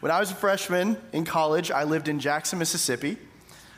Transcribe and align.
When 0.00 0.10
I 0.10 0.18
was 0.18 0.30
a 0.30 0.34
freshman 0.34 0.96
in 1.12 1.26
college, 1.26 1.70
I 1.70 1.84
lived 1.84 2.08
in 2.08 2.20
Jackson, 2.20 2.58
Mississippi. 2.58 3.18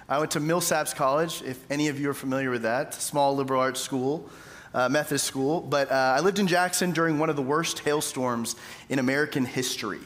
I 0.08 0.20
went 0.20 0.30
to 0.32 0.40
Millsaps 0.40 0.94
College, 0.94 1.42
if 1.42 1.68
any 1.68 1.88
of 1.88 1.98
you 1.98 2.10
are 2.10 2.14
familiar 2.14 2.48
with 2.48 2.62
that, 2.62 2.94
small 2.94 3.34
liberal 3.34 3.60
arts 3.60 3.80
school, 3.80 4.30
uh, 4.72 4.88
Methodist 4.88 5.24
school. 5.24 5.61
But 5.61 5.90
uh, 5.90 6.14
I 6.16 6.20
lived 6.20 6.38
in 6.38 6.46
Jackson 6.46 6.93
during 6.93 7.18
one 7.18 7.29
of 7.29 7.34
the 7.34 7.43
worst 7.43 7.80
hailstorms 7.80 8.54
in 8.88 9.00
American 9.00 9.44
history. 9.44 9.98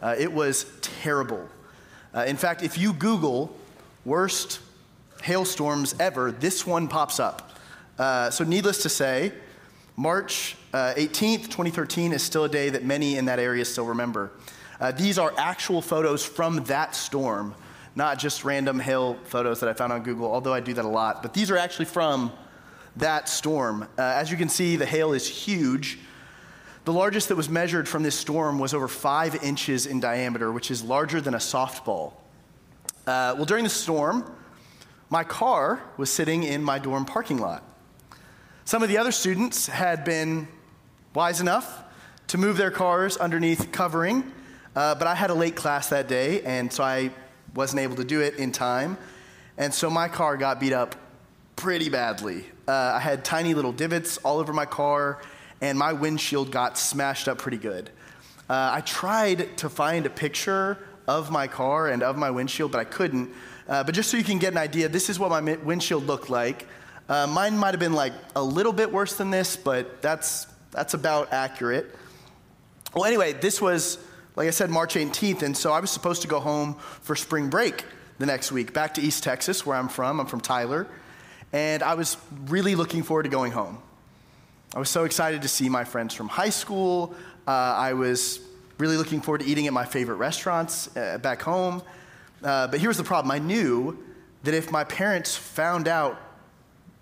Uh, 0.00 0.14
it 0.16 0.32
was 0.32 0.66
terrible. 0.80 1.48
Uh, 2.14 2.24
in 2.24 2.36
fact, 2.36 2.62
if 2.62 2.78
you 2.78 2.92
Google 2.92 3.52
worst 4.04 4.60
hailstorms 5.24 5.96
ever, 5.98 6.30
this 6.30 6.64
one 6.64 6.86
pops 6.86 7.18
up. 7.18 7.50
Uh, 7.98 8.30
so, 8.30 8.44
needless 8.44 8.80
to 8.84 8.88
say, 8.88 9.32
March 9.96 10.56
18th, 10.72 11.46
uh, 11.46 11.48
2013 11.48 12.12
is 12.12 12.22
still 12.22 12.44
a 12.44 12.48
day 12.48 12.68
that 12.68 12.84
many 12.84 13.16
in 13.16 13.24
that 13.24 13.40
area 13.40 13.64
still 13.64 13.86
remember. 13.86 14.30
Uh, 14.80 14.92
these 14.92 15.18
are 15.18 15.32
actual 15.38 15.80
photos 15.80 16.24
from 16.24 16.64
that 16.64 16.94
storm, 16.94 17.54
not 17.94 18.18
just 18.18 18.44
random 18.44 18.80
hail 18.80 19.14
photos 19.24 19.60
that 19.60 19.68
I 19.68 19.72
found 19.72 19.92
on 19.92 20.02
Google, 20.02 20.30
although 20.30 20.54
I 20.54 20.60
do 20.60 20.74
that 20.74 20.84
a 20.84 20.88
lot. 20.88 21.22
But 21.22 21.34
these 21.34 21.50
are 21.50 21.56
actually 21.56 21.86
from 21.86 22.32
that 22.96 23.28
storm. 23.28 23.82
Uh, 23.98 24.02
as 24.02 24.30
you 24.30 24.36
can 24.36 24.48
see, 24.48 24.76
the 24.76 24.86
hail 24.86 25.12
is 25.12 25.26
huge. 25.26 25.98
The 26.84 26.92
largest 26.92 27.28
that 27.28 27.36
was 27.36 27.48
measured 27.48 27.88
from 27.88 28.02
this 28.02 28.14
storm 28.14 28.58
was 28.58 28.74
over 28.74 28.88
five 28.88 29.42
inches 29.42 29.86
in 29.86 30.00
diameter, 30.00 30.52
which 30.52 30.70
is 30.70 30.82
larger 30.82 31.20
than 31.20 31.34
a 31.34 31.38
softball. 31.38 32.12
Uh, 33.06 33.34
well, 33.36 33.44
during 33.44 33.64
the 33.64 33.70
storm, 33.70 34.30
my 35.08 35.24
car 35.24 35.82
was 35.96 36.10
sitting 36.10 36.42
in 36.42 36.62
my 36.62 36.78
dorm 36.78 37.04
parking 37.04 37.38
lot. 37.38 37.62
Some 38.64 38.82
of 38.82 38.88
the 38.88 38.98
other 38.98 39.12
students 39.12 39.66
had 39.66 40.04
been 40.04 40.48
wise 41.14 41.40
enough 41.40 41.84
to 42.28 42.38
move 42.38 42.56
their 42.56 42.70
cars 42.70 43.16
underneath 43.16 43.70
covering 43.72 44.32
uh, 44.74 44.94
but 44.94 45.06
I 45.06 45.14
had 45.14 45.30
a 45.30 45.34
late 45.34 45.56
class 45.56 45.88
that 45.90 46.08
day, 46.08 46.42
and 46.42 46.72
so 46.72 46.82
I 46.82 47.10
wasn't 47.54 47.80
able 47.80 47.96
to 47.96 48.04
do 48.04 48.20
it 48.20 48.36
in 48.36 48.52
time. 48.52 48.98
And 49.56 49.72
so 49.72 49.88
my 49.88 50.08
car 50.08 50.36
got 50.36 50.58
beat 50.58 50.72
up 50.72 50.96
pretty 51.56 51.88
badly. 51.88 52.44
Uh, 52.66 52.72
I 52.72 52.98
had 53.00 53.24
tiny 53.24 53.54
little 53.54 53.72
divots 53.72 54.18
all 54.18 54.38
over 54.38 54.52
my 54.52 54.66
car, 54.66 55.22
and 55.60 55.78
my 55.78 55.92
windshield 55.92 56.50
got 56.50 56.76
smashed 56.76 57.28
up 57.28 57.38
pretty 57.38 57.58
good. 57.58 57.90
Uh, 58.50 58.70
I 58.72 58.80
tried 58.80 59.56
to 59.58 59.68
find 59.68 60.06
a 60.06 60.10
picture 60.10 60.78
of 61.06 61.30
my 61.30 61.46
car 61.46 61.88
and 61.88 62.02
of 62.02 62.16
my 62.16 62.30
windshield, 62.30 62.72
but 62.72 62.78
I 62.78 62.84
couldn't. 62.84 63.30
Uh, 63.68 63.84
but 63.84 63.94
just 63.94 64.10
so 64.10 64.16
you 64.16 64.24
can 64.24 64.38
get 64.38 64.52
an 64.52 64.58
idea, 64.58 64.88
this 64.88 65.08
is 65.08 65.18
what 65.18 65.30
my 65.30 65.54
windshield 65.56 66.06
looked 66.06 66.28
like. 66.28 66.66
Uh, 67.08 67.26
mine 67.26 67.56
might 67.56 67.70
have 67.70 67.80
been 67.80 67.92
like 67.92 68.12
a 68.34 68.42
little 68.42 68.72
bit 68.72 68.90
worse 68.90 69.16
than 69.16 69.30
this, 69.30 69.56
but 69.56 70.02
that's, 70.02 70.46
that's 70.70 70.94
about 70.94 71.32
accurate. 71.32 71.94
Well, 72.94 73.04
anyway, 73.04 73.34
this 73.34 73.60
was 73.60 73.98
like 74.36 74.48
I 74.48 74.50
said, 74.50 74.68
March 74.70 74.94
18th, 74.94 75.42
and 75.42 75.56
so 75.56 75.72
I 75.72 75.80
was 75.80 75.90
supposed 75.90 76.22
to 76.22 76.28
go 76.28 76.40
home 76.40 76.74
for 77.02 77.14
spring 77.14 77.50
break 77.50 77.84
the 78.18 78.26
next 78.26 78.50
week, 78.50 78.72
back 78.72 78.94
to 78.94 79.00
East 79.00 79.22
Texas, 79.22 79.64
where 79.64 79.76
I'm 79.76 79.88
from. 79.88 80.18
I'm 80.20 80.26
from 80.26 80.40
Tyler, 80.40 80.88
and 81.52 81.82
I 81.82 81.94
was 81.94 82.16
really 82.46 82.74
looking 82.74 83.02
forward 83.02 83.24
to 83.24 83.28
going 83.28 83.52
home. 83.52 83.78
I 84.74 84.80
was 84.80 84.90
so 84.90 85.04
excited 85.04 85.42
to 85.42 85.48
see 85.48 85.68
my 85.68 85.84
friends 85.84 86.14
from 86.14 86.28
high 86.28 86.50
school. 86.50 87.14
Uh, 87.46 87.50
I 87.50 87.92
was 87.92 88.40
really 88.78 88.96
looking 88.96 89.20
forward 89.20 89.42
to 89.42 89.46
eating 89.46 89.68
at 89.68 89.72
my 89.72 89.84
favorite 89.84 90.16
restaurants 90.16 90.94
uh, 90.96 91.18
back 91.18 91.40
home. 91.40 91.80
Uh, 92.42 92.66
but 92.66 92.80
here's 92.80 92.96
the 92.96 93.04
problem 93.04 93.30
I 93.30 93.38
knew 93.38 93.96
that 94.42 94.52
if 94.52 94.72
my 94.72 94.82
parents 94.82 95.36
found 95.36 95.86
out 95.86 96.20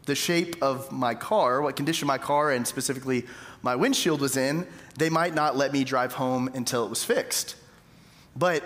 the 0.05 0.15
shape 0.15 0.57
of 0.63 0.93
my 0.93 1.15
car, 1.15 1.63
what 1.63 1.77
condition 1.77 2.07
my 2.07 2.19
car, 2.19 2.51
and 2.51 2.67
specifically 2.67 3.25
my 3.63 3.77
windshield 3.77 4.21
was 4.21 4.37
in, 4.37 4.67
they 4.97 5.09
might 5.09 5.35
not 5.35 5.57
let 5.57 5.73
me 5.73 5.85
drive 5.85 6.13
home 6.15 6.51
until 6.55 6.85
it 6.85 6.91
was 6.91 7.05
fixed. 7.05 7.57
But 8.37 8.65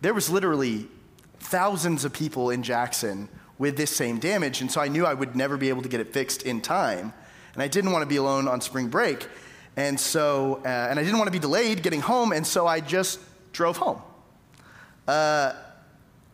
there 0.00 0.14
was 0.14 0.30
literally 0.30 0.88
thousands 1.40 2.04
of 2.04 2.12
people 2.12 2.50
in 2.50 2.62
Jackson 2.62 3.28
with 3.58 3.76
this 3.76 3.94
same 3.94 4.18
damage, 4.18 4.60
and 4.60 4.70
so 4.70 4.80
I 4.80 4.88
knew 4.88 5.04
I 5.04 5.14
would 5.14 5.36
never 5.36 5.56
be 5.56 5.68
able 5.68 5.82
to 5.82 5.88
get 5.88 6.00
it 6.00 6.12
fixed 6.12 6.42
in 6.42 6.60
time. 6.60 7.12
And 7.54 7.62
I 7.62 7.68
didn't 7.68 7.92
want 7.92 8.02
to 8.02 8.08
be 8.08 8.16
alone 8.16 8.46
on 8.46 8.60
spring 8.60 8.88
break. 8.88 9.26
And 9.76 9.98
so, 9.98 10.60
uh, 10.64 10.68
and 10.68 10.98
I 10.98 11.02
didn't 11.02 11.18
want 11.18 11.28
to 11.28 11.32
be 11.32 11.38
delayed 11.38 11.82
getting 11.82 12.00
home, 12.00 12.32
and 12.32 12.46
so 12.46 12.66
I 12.66 12.80
just 12.80 13.20
drove 13.52 13.76
home. 13.76 14.00
Uh, 15.06 15.54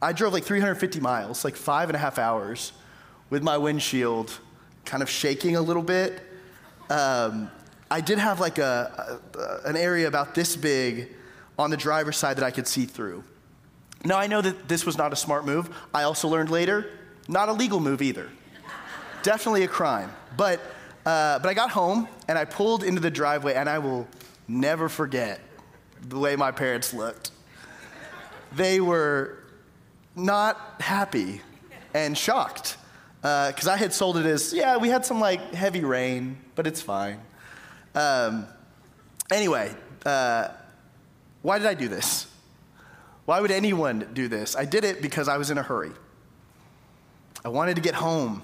I 0.01 0.13
drove 0.13 0.33
like 0.33 0.45
350 0.45 1.01
miles, 1.01 1.45
like 1.45 1.57
five 1.57 1.89
and 1.89 1.97
a 1.97 1.99
half 1.99 2.19
hours, 2.19 2.73
with 3.31 3.43
my 3.43 3.57
windshield 3.57 4.39
kind 4.85 5.03
of 5.03 5.09
shaking 5.09 5.57
a 5.57 5.61
little 5.61 5.83
bit. 5.83 6.23
Um, 6.91 7.51
I 7.95 8.01
did 8.01 8.19
have 8.19 8.41
like 8.41 8.59
a, 8.59 9.21
a, 9.39 9.69
an 9.69 9.77
area 9.77 10.09
about 10.09 10.35
this 10.35 10.57
big 10.57 11.11
on 11.57 11.71
the 11.71 11.77
driver's 11.77 12.17
side 12.17 12.39
that 12.39 12.45
I 12.45 12.51
could 12.51 12.67
see 12.67 12.87
through. 12.87 13.23
Now, 14.05 14.19
I 14.19 14.27
know 14.27 14.41
that 14.41 14.67
this 14.67 14.85
was 14.85 14.99
not 14.99 15.13
a 15.13 15.17
smart 15.17 15.47
move. 15.47 15.71
I 15.95 16.03
also 16.03 16.27
learned 16.27 16.51
later, 16.51 16.91
not 17.29 17.49
a 17.49 17.53
legal 17.53 17.79
move 17.79 18.03
either. 18.03 18.31
Definitely 19.23 19.63
a 19.63 19.69
crime. 19.69 20.11
But, 20.37 20.59
uh, 21.07 21.39
but 21.39 21.47
I 21.47 21.55
got 21.55 21.71
home 21.71 22.09
and 22.27 22.37
I 22.37 22.45
pulled 22.47 22.83
into 22.83 23.01
the 23.01 23.13
driveway, 23.13 23.55
and 23.55 23.69
I 23.69 23.79
will 23.79 24.09
never 24.49 24.89
forget 24.89 25.41
the 26.09 26.19
way 26.19 26.35
my 26.35 26.51
parents 26.51 26.93
looked. 26.95 27.31
They 28.57 28.81
were 28.81 29.39
not 30.17 30.81
happy 30.81 31.43
and 31.95 32.19
shocked 32.19 32.77
because 33.21 33.69
uh, 33.69 33.73
I 33.75 33.77
had 33.77 33.93
sold 33.93 34.17
it 34.17 34.27
as, 34.27 34.53
yeah, 34.53 34.79
we 34.79 34.89
had 34.89 35.07
some 35.07 35.21
like 35.21 35.55
heavy 35.55 35.85
rain, 35.85 36.39
but 36.57 36.67
it's 36.67 36.83
fine. 36.83 37.21
Um, 37.95 38.47
anyway, 39.31 39.75
uh, 40.05 40.49
why 41.43 41.59
did 41.59 41.67
I 41.67 41.75
do 41.75 41.89
this? 41.89 42.27
Why 43.25 43.41
would 43.41 43.51
anyone 43.51 44.09
do 44.13 44.29
this? 44.29 44.57
I 44.57 44.65
did 44.65 44.85
it 44.85 45.01
because 45.01 45.29
I 45.29 45.39
was 45.39 45.51
in 45.51 45.59
a 45.59 45.63
hurry. 45.63 45.93
I 47.45 47.49
wanted 47.49 47.77
to 47.77 47.83
get 47.83 47.95
home. 47.95 48.43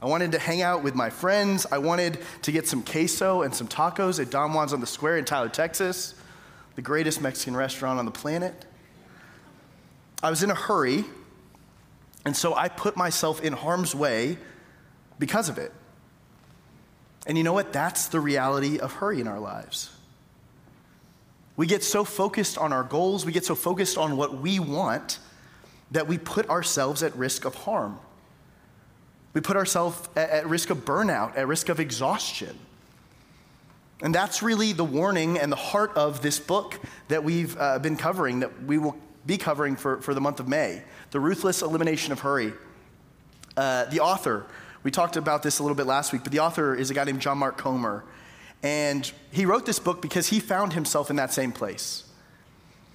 I 0.00 0.06
wanted 0.06 0.32
to 0.32 0.38
hang 0.38 0.62
out 0.62 0.82
with 0.82 0.94
my 0.94 1.10
friends. 1.10 1.66
I 1.70 1.78
wanted 1.78 2.18
to 2.42 2.52
get 2.52 2.66
some 2.66 2.82
queso 2.82 3.42
and 3.42 3.54
some 3.54 3.68
tacos 3.68 4.20
at 4.20 4.30
Don 4.30 4.52
Juan's 4.52 4.72
on 4.72 4.80
the 4.80 4.86
Square 4.86 5.18
in 5.18 5.24
Tyler, 5.24 5.48
Texas, 5.48 6.14
the 6.74 6.82
greatest 6.82 7.20
Mexican 7.20 7.56
restaurant 7.56 7.98
on 8.00 8.04
the 8.04 8.10
planet. 8.10 8.66
I 10.22 10.30
was 10.30 10.42
in 10.42 10.50
a 10.50 10.54
hurry, 10.54 11.04
and 12.24 12.36
so 12.36 12.54
I 12.54 12.68
put 12.68 12.96
myself 12.96 13.42
in 13.42 13.52
harm's 13.52 13.94
way 13.94 14.38
because 15.18 15.48
of 15.48 15.58
it. 15.58 15.72
And 17.26 17.38
you 17.38 17.44
know 17.44 17.52
what? 17.52 17.72
That's 17.72 18.08
the 18.08 18.20
reality 18.20 18.78
of 18.78 18.92
hurry 18.94 19.20
in 19.20 19.28
our 19.28 19.38
lives. 19.38 19.90
We 21.56 21.66
get 21.66 21.84
so 21.84 22.04
focused 22.04 22.58
on 22.58 22.72
our 22.72 22.82
goals, 22.82 23.26
we 23.26 23.32
get 23.32 23.44
so 23.44 23.54
focused 23.54 23.98
on 23.98 24.16
what 24.16 24.38
we 24.38 24.58
want 24.58 25.18
that 25.90 26.08
we 26.08 26.18
put 26.18 26.48
ourselves 26.48 27.02
at 27.02 27.14
risk 27.14 27.44
of 27.44 27.54
harm. 27.54 27.98
We 29.34 29.40
put 29.40 29.56
ourselves 29.56 30.08
at, 30.16 30.46
risk 30.46 30.70
of 30.70 30.78
burnout, 30.84 31.36
at 31.36 31.46
risk 31.46 31.68
of 31.68 31.80
exhaustion. 31.80 32.58
And 34.02 34.14
that's 34.14 34.42
really 34.42 34.72
the 34.72 34.84
warning 34.84 35.38
and 35.38 35.50
the 35.52 35.56
heart 35.56 35.92
of 35.96 36.22
this 36.22 36.40
book 36.40 36.80
that 37.08 37.22
we've 37.22 37.56
uh, 37.58 37.78
been 37.78 37.96
covering, 37.96 38.40
that 38.40 38.64
we 38.64 38.78
will 38.78 38.96
be 39.24 39.38
covering 39.38 39.76
for, 39.76 40.00
for 40.02 40.12
the 40.12 40.20
month 40.20 40.40
of 40.40 40.48
May 40.48 40.82
The 41.12 41.20
Ruthless 41.20 41.62
Elimination 41.62 42.12
of 42.12 42.20
Hurry. 42.20 42.52
Uh, 43.56 43.84
the 43.86 44.00
author, 44.00 44.46
we 44.82 44.90
talked 44.90 45.16
about 45.16 45.42
this 45.42 45.58
a 45.58 45.62
little 45.62 45.76
bit 45.76 45.86
last 45.86 46.12
week, 46.12 46.22
but 46.22 46.32
the 46.32 46.40
author 46.40 46.74
is 46.74 46.90
a 46.90 46.94
guy 46.94 47.04
named 47.04 47.20
John 47.20 47.38
Mark 47.38 47.56
Comer. 47.56 48.04
And 48.62 49.10
he 49.30 49.46
wrote 49.46 49.66
this 49.66 49.78
book 49.78 50.02
because 50.02 50.28
he 50.28 50.40
found 50.40 50.72
himself 50.72 51.10
in 51.10 51.16
that 51.16 51.32
same 51.32 51.52
place. 51.52 52.04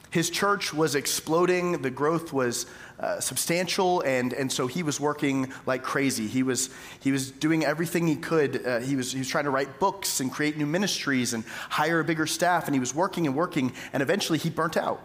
His 0.09 0.29
church 0.29 0.73
was 0.73 0.95
exploding, 0.95 1.81
the 1.81 1.89
growth 1.89 2.31
was 2.31 2.65
uh, 2.99 3.19
substantial, 3.19 4.01
and, 4.01 4.31
and 4.33 4.51
so 4.51 4.65
he 4.65 4.81
was 4.81 4.99
working 4.99 5.51
like 5.65 5.83
crazy. 5.83 6.27
He 6.27 6.43
was, 6.43 6.69
he 7.01 7.11
was 7.11 7.29
doing 7.29 7.65
everything 7.65 8.07
he 8.07 8.15
could. 8.15 8.65
Uh, 8.65 8.79
he, 8.79 8.95
was, 8.95 9.11
he 9.11 9.19
was 9.19 9.27
trying 9.27 9.43
to 9.43 9.49
write 9.49 9.79
books 9.79 10.21
and 10.21 10.31
create 10.31 10.57
new 10.57 10.65
ministries 10.65 11.33
and 11.33 11.43
hire 11.69 11.99
a 11.99 12.03
bigger 12.05 12.25
staff, 12.25 12.67
and 12.67 12.73
he 12.73 12.79
was 12.79 12.95
working 12.95 13.27
and 13.27 13.35
working, 13.35 13.73
and 13.91 14.01
eventually 14.01 14.39
he 14.39 14.49
burnt 14.49 14.77
out. 14.77 15.01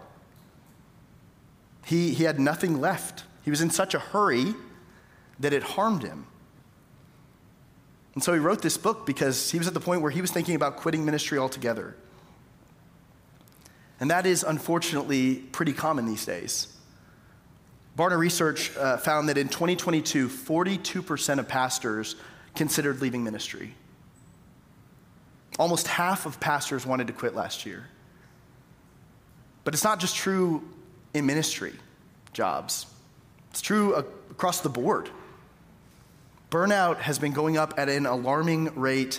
He, 1.84 2.14
he 2.14 2.24
had 2.24 2.38
nothing 2.38 2.80
left. 2.80 3.24
He 3.44 3.50
was 3.50 3.60
in 3.60 3.70
such 3.70 3.94
a 3.94 3.98
hurry 3.98 4.54
that 5.40 5.52
it 5.52 5.64
harmed 5.64 6.04
him. 6.04 6.26
And 8.14 8.22
so 8.22 8.32
he 8.32 8.38
wrote 8.38 8.62
this 8.62 8.76
book 8.76 9.06
because 9.06 9.50
he 9.50 9.58
was 9.58 9.66
at 9.66 9.74
the 9.74 9.80
point 9.80 10.02
where 10.02 10.10
he 10.10 10.20
was 10.20 10.30
thinking 10.30 10.54
about 10.54 10.76
quitting 10.76 11.04
ministry 11.04 11.38
altogether. 11.38 11.96
And 14.00 14.10
that 14.10 14.26
is 14.26 14.42
unfortunately 14.42 15.36
pretty 15.36 15.72
common 15.72 16.06
these 16.06 16.26
days. 16.26 16.68
Barna 17.96 18.18
Research 18.18 18.76
uh, 18.76 18.96
found 18.96 19.28
that 19.28 19.38
in 19.38 19.48
2022, 19.48 20.28
42% 20.28 21.38
of 21.38 21.46
pastors 21.46 22.16
considered 22.54 23.00
leaving 23.00 23.22
ministry. 23.22 23.74
Almost 25.58 25.86
half 25.86 26.26
of 26.26 26.40
pastors 26.40 26.86
wanted 26.86 27.06
to 27.08 27.12
quit 27.12 27.34
last 27.34 27.66
year. 27.66 27.86
But 29.64 29.74
it's 29.74 29.84
not 29.84 30.00
just 30.00 30.16
true 30.16 30.68
in 31.14 31.26
ministry 31.26 31.74
jobs, 32.32 32.86
it's 33.50 33.60
true 33.60 33.94
across 33.94 34.62
the 34.62 34.70
board. 34.70 35.10
Burnout 36.52 36.98
has 36.98 37.18
been 37.18 37.32
going 37.32 37.56
up 37.56 37.74
at 37.78 37.88
an 37.88 38.04
alarming 38.04 38.78
rate 38.78 39.18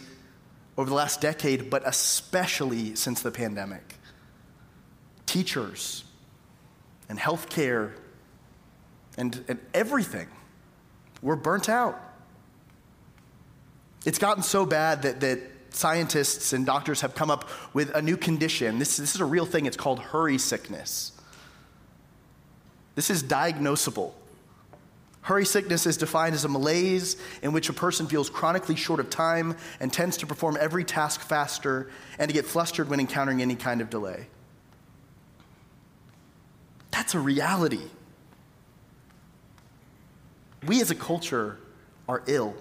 over 0.78 0.88
the 0.88 0.96
last 0.96 1.20
decade, 1.20 1.70
but 1.70 1.82
especially 1.84 2.96
since 2.96 3.22
the 3.24 3.32
pandemic. 3.32 3.96
Teachers, 5.26 6.04
and 7.10 7.20
healthcare 7.20 7.92
and, 9.18 9.44
and 9.48 9.60
everything. 9.74 10.28
We're 11.22 11.36
burnt 11.36 11.70
out. 11.70 12.00
It's 14.06 14.20
gotten 14.20 14.44
so 14.44 14.66
bad 14.66 15.02
that, 15.04 15.20
that 15.22 15.40
scientists 15.70 16.54
and 16.54 16.66
doctors 16.66 17.02
have 17.02 17.16
come 17.16 17.32
up 17.32 17.50
with 17.74 17.96
a 17.96 18.02
new 18.02 18.18
condition. 18.18 18.80
This, 18.80 18.98
this 18.98 19.16
is 19.16 19.22
a 19.22 19.26
real 19.26 19.46
thing. 19.46 19.66
It's 19.66 19.78
called 19.78 20.00
hurry 20.00 20.38
sickness. 20.38 21.14
This 22.96 23.10
is 23.10 23.24
diagnosable. 23.24 24.14
Hurry 25.24 25.46
sickness 25.46 25.86
is 25.86 25.96
defined 25.96 26.36
as 26.36 26.44
a 26.44 26.50
malaise 26.50 27.16
in 27.42 27.54
which 27.54 27.70
a 27.70 27.74
person 27.74 28.08
feels 28.08 28.30
chronically 28.30 28.76
short 28.76 29.00
of 29.00 29.10
time 29.10 29.56
and 29.80 29.92
tends 29.92 30.18
to 30.18 30.28
perform 30.28 30.58
every 30.60 30.84
task 30.84 31.22
faster 31.22 31.90
and 32.20 32.28
to 32.28 32.34
get 32.34 32.46
flustered 32.46 32.90
when 32.90 33.00
encountering 33.00 33.42
any 33.42 33.56
kind 33.56 33.80
of 33.80 33.90
delay. 33.90 34.28
That's 36.92 37.16
a 37.16 37.20
reality. 37.20 37.88
We 40.68 40.82
as 40.82 40.92
a 40.92 40.96
culture 40.96 41.58
are 42.08 42.22
ill. 42.28 42.54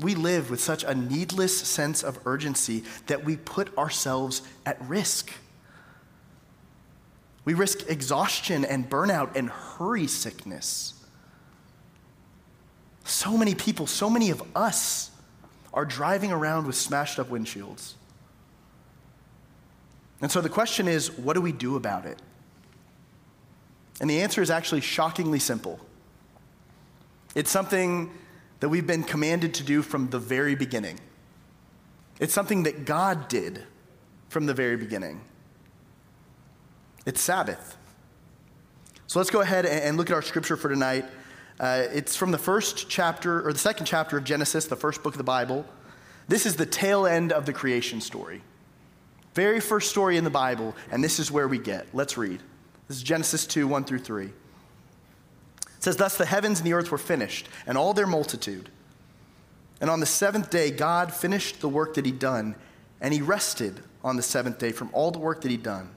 We 0.00 0.16
live 0.16 0.50
with 0.50 0.60
such 0.60 0.82
a 0.82 0.94
needless 0.94 1.56
sense 1.56 2.02
of 2.02 2.18
urgency 2.26 2.82
that 3.06 3.24
we 3.24 3.36
put 3.36 3.76
ourselves 3.78 4.42
at 4.66 4.80
risk. 4.88 5.30
We 7.44 7.54
risk 7.54 7.88
exhaustion 7.88 8.64
and 8.64 8.88
burnout 8.88 9.36
and 9.36 9.50
hurry 9.50 10.06
sickness. 10.06 10.94
So 13.04 13.36
many 13.36 13.54
people, 13.54 13.86
so 13.86 14.08
many 14.08 14.30
of 14.30 14.42
us 14.54 15.10
are 15.74 15.84
driving 15.84 16.30
around 16.30 16.66
with 16.66 16.76
smashed 16.76 17.18
up 17.18 17.30
windshields. 17.30 17.94
And 20.20 20.30
so 20.30 20.40
the 20.40 20.48
question 20.48 20.86
is 20.86 21.10
what 21.10 21.34
do 21.34 21.40
we 21.40 21.52
do 21.52 21.76
about 21.76 22.06
it? 22.06 22.20
And 24.00 24.08
the 24.08 24.22
answer 24.22 24.40
is 24.40 24.50
actually 24.50 24.80
shockingly 24.80 25.38
simple. 25.38 25.80
It's 27.34 27.50
something 27.50 28.10
that 28.60 28.68
we've 28.68 28.86
been 28.86 29.02
commanded 29.02 29.54
to 29.54 29.64
do 29.64 29.82
from 29.82 30.10
the 30.10 30.18
very 30.18 30.54
beginning. 30.54 31.00
It's 32.20 32.32
something 32.32 32.62
that 32.64 32.84
God 32.84 33.26
did 33.28 33.64
from 34.28 34.46
the 34.46 34.54
very 34.54 34.76
beginning. 34.76 35.22
It's 37.04 37.20
Sabbath. 37.20 37.76
So 39.08 39.18
let's 39.18 39.30
go 39.30 39.40
ahead 39.40 39.66
and 39.66 39.96
look 39.96 40.08
at 40.10 40.14
our 40.14 40.22
scripture 40.22 40.56
for 40.56 40.68
tonight. 40.68 41.04
Uh, 41.58 41.84
it's 41.92 42.16
from 42.16 42.30
the 42.30 42.38
first 42.38 42.88
chapter, 42.88 43.46
or 43.46 43.52
the 43.52 43.58
second 43.58 43.86
chapter 43.86 44.16
of 44.16 44.24
Genesis, 44.24 44.66
the 44.66 44.76
first 44.76 45.02
book 45.02 45.14
of 45.14 45.18
the 45.18 45.24
Bible. 45.24 45.66
This 46.28 46.46
is 46.46 46.56
the 46.56 46.66
tail 46.66 47.06
end 47.06 47.32
of 47.32 47.44
the 47.44 47.52
creation 47.52 48.00
story. 48.00 48.42
Very 49.34 49.60
first 49.60 49.90
story 49.90 50.16
in 50.16 50.24
the 50.24 50.30
Bible, 50.30 50.74
and 50.90 51.02
this 51.02 51.18
is 51.18 51.30
where 51.30 51.48
we 51.48 51.58
get. 51.58 51.86
Let's 51.92 52.16
read. 52.16 52.40
This 52.86 52.98
is 52.98 53.02
Genesis 53.02 53.46
2 53.46 53.66
1 53.66 53.84
through 53.84 53.98
3. 53.98 54.26
It 54.26 54.32
says, 55.80 55.96
Thus 55.96 56.16
the 56.16 56.26
heavens 56.26 56.60
and 56.60 56.66
the 56.66 56.74
earth 56.74 56.92
were 56.92 56.98
finished, 56.98 57.48
and 57.66 57.76
all 57.76 57.94
their 57.94 58.06
multitude. 58.06 58.68
And 59.80 59.90
on 59.90 59.98
the 59.98 60.06
seventh 60.06 60.50
day, 60.50 60.70
God 60.70 61.12
finished 61.12 61.60
the 61.60 61.68
work 61.68 61.94
that 61.94 62.06
he'd 62.06 62.20
done, 62.20 62.54
and 63.00 63.12
he 63.12 63.20
rested 63.20 63.80
on 64.04 64.16
the 64.16 64.22
seventh 64.22 64.58
day 64.58 64.70
from 64.70 64.90
all 64.92 65.10
the 65.10 65.18
work 65.18 65.40
that 65.40 65.50
he'd 65.50 65.64
done. 65.64 65.90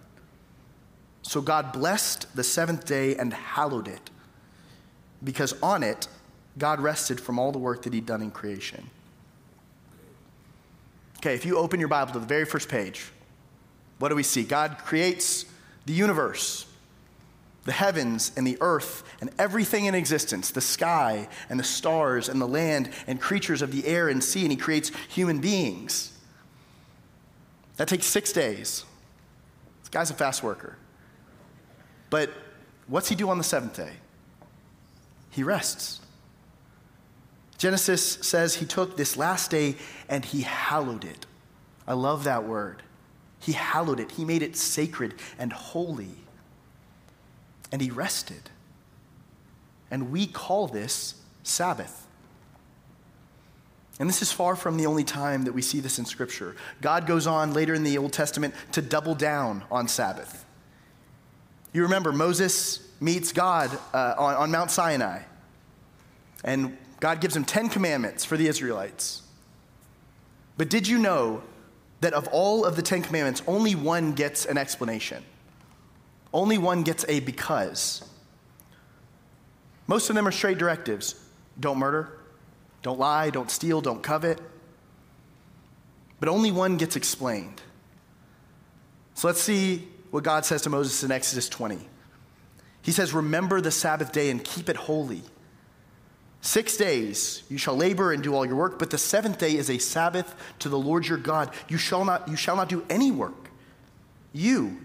So 1.28 1.42
God 1.42 1.74
blessed 1.74 2.36
the 2.36 2.44
seventh 2.44 2.86
day 2.86 3.16
and 3.16 3.34
hallowed 3.34 3.88
it, 3.88 4.12
because 5.24 5.60
on 5.64 5.82
it, 5.82 6.08
God 6.60 6.80
rested 6.80 7.20
from 7.20 7.40
all 7.40 7.52
the 7.52 7.58
work 7.58 7.82
that 7.82 7.94
he'd 7.94 8.06
done 8.06 8.22
in 8.22 8.30
creation. 8.30 8.92
Okay, 11.18 11.34
if 11.34 11.44
you 11.44 11.58
open 11.58 11.80
your 11.80 11.90
Bible 11.90 12.14
to 12.14 12.20
the 12.20 12.28
very 12.28 12.46
first 12.46 12.70
page, 12.70 13.08
what 13.98 14.10
do 14.10 14.16
we 14.16 14.22
see? 14.22 14.44
God 14.44 14.78
creates 14.86 15.46
the 15.88 15.94
universe, 15.94 16.68
the 17.64 17.72
heavens 17.72 18.32
and 18.38 18.46
the 18.46 18.60
earth, 18.62 19.04
and 19.20 19.32
everything 19.40 19.86
in 19.86 19.96
existence 19.96 20.52
the 20.52 20.62
sky 20.62 21.28
and 21.50 21.60
the 21.60 21.64
stars 21.64 22.30
and 22.30 22.40
the 22.40 22.48
land 22.48 22.92
and 23.08 23.20
creatures 23.20 23.64
of 23.64 23.72
the 23.72 23.88
air 23.88 24.10
and 24.10 24.24
sea, 24.24 24.44
and 24.44 24.52
He 24.52 24.58
creates 24.58 24.92
human 25.10 25.40
beings. 25.40 26.16
That 27.78 27.88
takes 27.88 28.06
six 28.06 28.32
days. 28.32 28.86
This 29.82 29.90
guy's 29.90 30.12
a 30.12 30.14
fast 30.14 30.44
worker. 30.44 30.78
But 32.10 32.32
what's 32.88 33.10
he 33.10 33.16
do 33.16 33.30
on 33.30 33.38
the 33.38 33.44
seventh 33.44 33.76
day? 33.76 33.94
He 35.30 35.44
rests. 35.44 36.02
Genesis 37.58 38.20
says 38.22 38.56
he 38.56 38.66
took 38.66 38.98
this 38.98 39.18
last 39.18 39.52
day 39.52 39.76
and 40.10 40.24
he 40.24 40.42
hallowed 40.42 41.06
it. 41.06 41.26
I 41.88 41.94
love 41.94 42.24
that 42.26 42.44
word. 42.46 42.84
He 43.40 43.52
hallowed 43.52 44.00
it, 44.00 44.12
he 44.12 44.26
made 44.26 44.42
it 44.42 44.56
sacred 44.56 45.14
and 45.38 45.54
holy. 45.54 46.16
And 47.72 47.82
he 47.82 47.90
rested. 47.90 48.50
And 49.92 50.12
we 50.12 50.26
call 50.28 50.68
this 50.68 51.16
Sabbath. 51.44 52.08
And 54.00 54.10
this 54.10 54.22
is 54.22 54.32
far 54.32 54.56
from 54.56 54.78
the 54.78 54.86
only 54.88 55.04
time 55.04 55.44
that 55.44 55.54
we 55.54 55.62
see 55.62 55.80
this 55.80 56.00
in 56.00 56.06
Scripture. 56.06 56.56
God 56.82 57.08
goes 57.08 57.28
on 57.28 57.54
later 57.54 57.74
in 57.74 57.84
the 57.84 57.98
Old 57.98 58.14
Testament 58.14 58.54
to 58.74 58.82
double 58.82 59.16
down 59.16 59.64
on 59.72 59.88
Sabbath. 59.88 60.46
You 61.76 61.82
remember, 61.82 62.14
Moses 62.14 62.80
meets 63.02 63.34
God 63.34 63.70
uh, 63.94 64.16
on, 64.18 64.36
on 64.36 64.50
Mount 64.52 64.72
Sinai, 64.72 65.24
and 66.42 66.78
God 67.02 67.20
gives 67.20 67.36
him 67.36 67.44
10 67.44 67.68
commandments 67.68 68.24
for 68.24 68.38
the 68.38 68.48
Israelites. 68.48 69.22
But 70.56 70.70
did 70.70 70.88
you 70.88 70.98
know 70.98 71.44
that 72.00 72.14
of 72.14 72.30
all 72.30 72.64
of 72.64 72.78
the 72.78 72.82
10 72.82 73.02
commandments, 73.02 73.42
only 73.46 73.76
one 73.76 74.14
gets 74.14 74.46
an 74.46 74.58
explanation? 74.58 75.22
Only 76.34 76.58
one 76.58 76.84
gets 76.84 77.04
a 77.10 77.20
because. 77.20 78.10
Most 79.86 80.10
of 80.10 80.16
them 80.16 80.26
are 80.30 80.32
straight 80.32 80.58
directives 80.58 81.16
don't 81.60 81.78
murder, 81.78 82.08
don't 82.84 83.00
lie, 83.00 83.32
don't 83.32 83.52
steal, 83.52 83.82
don't 83.82 84.02
covet. 84.02 84.40
But 86.22 86.30
only 86.30 86.54
one 86.54 86.78
gets 86.78 86.96
explained. 86.96 87.62
So 89.16 89.28
let's 89.28 89.42
see 89.42 89.90
what 90.16 90.24
God 90.24 90.46
says 90.46 90.62
to 90.62 90.70
Moses 90.70 91.04
in 91.04 91.12
Exodus 91.12 91.50
20. 91.50 91.78
He 92.82 92.94
says, 92.94 93.14
Remember 93.14 93.60
the 93.60 93.70
Sabbath 93.70 94.14
day 94.14 94.30
and 94.30 94.42
keep 94.42 94.70
it 94.70 94.78
holy. 94.78 95.22
Six 96.40 96.78
days 96.78 97.44
you 97.50 97.58
shall 97.58 97.76
labor 97.76 98.14
and 98.14 98.24
do 98.24 98.34
all 98.34 98.46
your 98.46 98.56
work, 98.56 98.80
but 98.80 98.92
the 98.92 98.98
seventh 98.98 99.40
day 99.40 99.58
is 99.58 99.70
a 99.70 99.78
Sabbath 99.78 100.34
to 100.60 100.70
the 100.70 100.80
Lord 100.80 101.06
your 101.06 101.18
God. 101.18 101.52
You 101.68 101.78
shall 101.78 102.06
not, 102.06 102.30
you 102.30 102.38
shall 102.38 102.56
not 102.56 102.70
do 102.70 102.86
any 102.90 103.12
work. 103.12 103.50
You, 104.32 104.78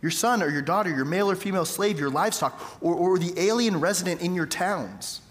your 0.00 0.12
son 0.12 0.44
or 0.44 0.48
your 0.48 0.62
daughter, 0.62 0.90
your 0.90 1.06
male 1.06 1.28
or 1.28 1.34
female 1.34 1.64
slave, 1.64 1.98
your 1.98 2.10
livestock, 2.10 2.78
or, 2.80 2.94
or 2.94 3.18
the 3.18 3.34
alien 3.36 3.80
resident 3.80 4.20
in 4.20 4.36
your 4.36 4.46
towns. 4.46 5.22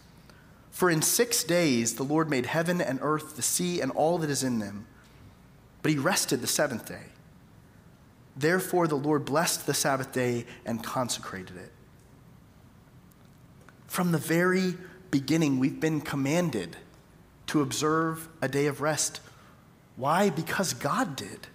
For 0.72 0.90
in 0.90 1.02
six 1.02 1.46
days 1.46 1.96
the 1.96 2.04
Lord 2.04 2.30
made 2.30 2.48
heaven 2.48 2.82
and 2.82 3.00
earth, 3.02 3.38
the 3.38 3.42
sea, 3.42 3.80
and 3.80 3.94
all 3.94 4.18
that 4.18 4.30
is 4.30 4.44
in 4.44 4.60
them. 4.60 4.88
But 5.82 5.92
he 5.92 5.98
rested 5.98 6.42
the 6.42 6.48
seventh 6.48 6.86
day. 6.86 7.06
Therefore, 8.36 8.88
the 8.88 8.96
Lord 8.96 9.26
blessed 9.26 9.66
the 9.66 9.74
Sabbath 9.74 10.12
day 10.12 10.46
and 10.66 10.84
consecrated 10.84 11.58
it. 11.58 11.72
From 13.88 14.12
the 14.12 14.18
very 14.18 14.76
beginning, 15.12 15.60
we've 15.60 15.80
been 15.80 16.00
commanded 16.00 16.78
to 17.48 17.62
observe 17.62 18.30
a 18.42 18.48
day 18.48 18.68
of 18.68 18.80
rest. 18.80 19.20
Why? 19.98 20.30
Because 20.30 20.74
God 20.74 21.16
did. 21.18 21.48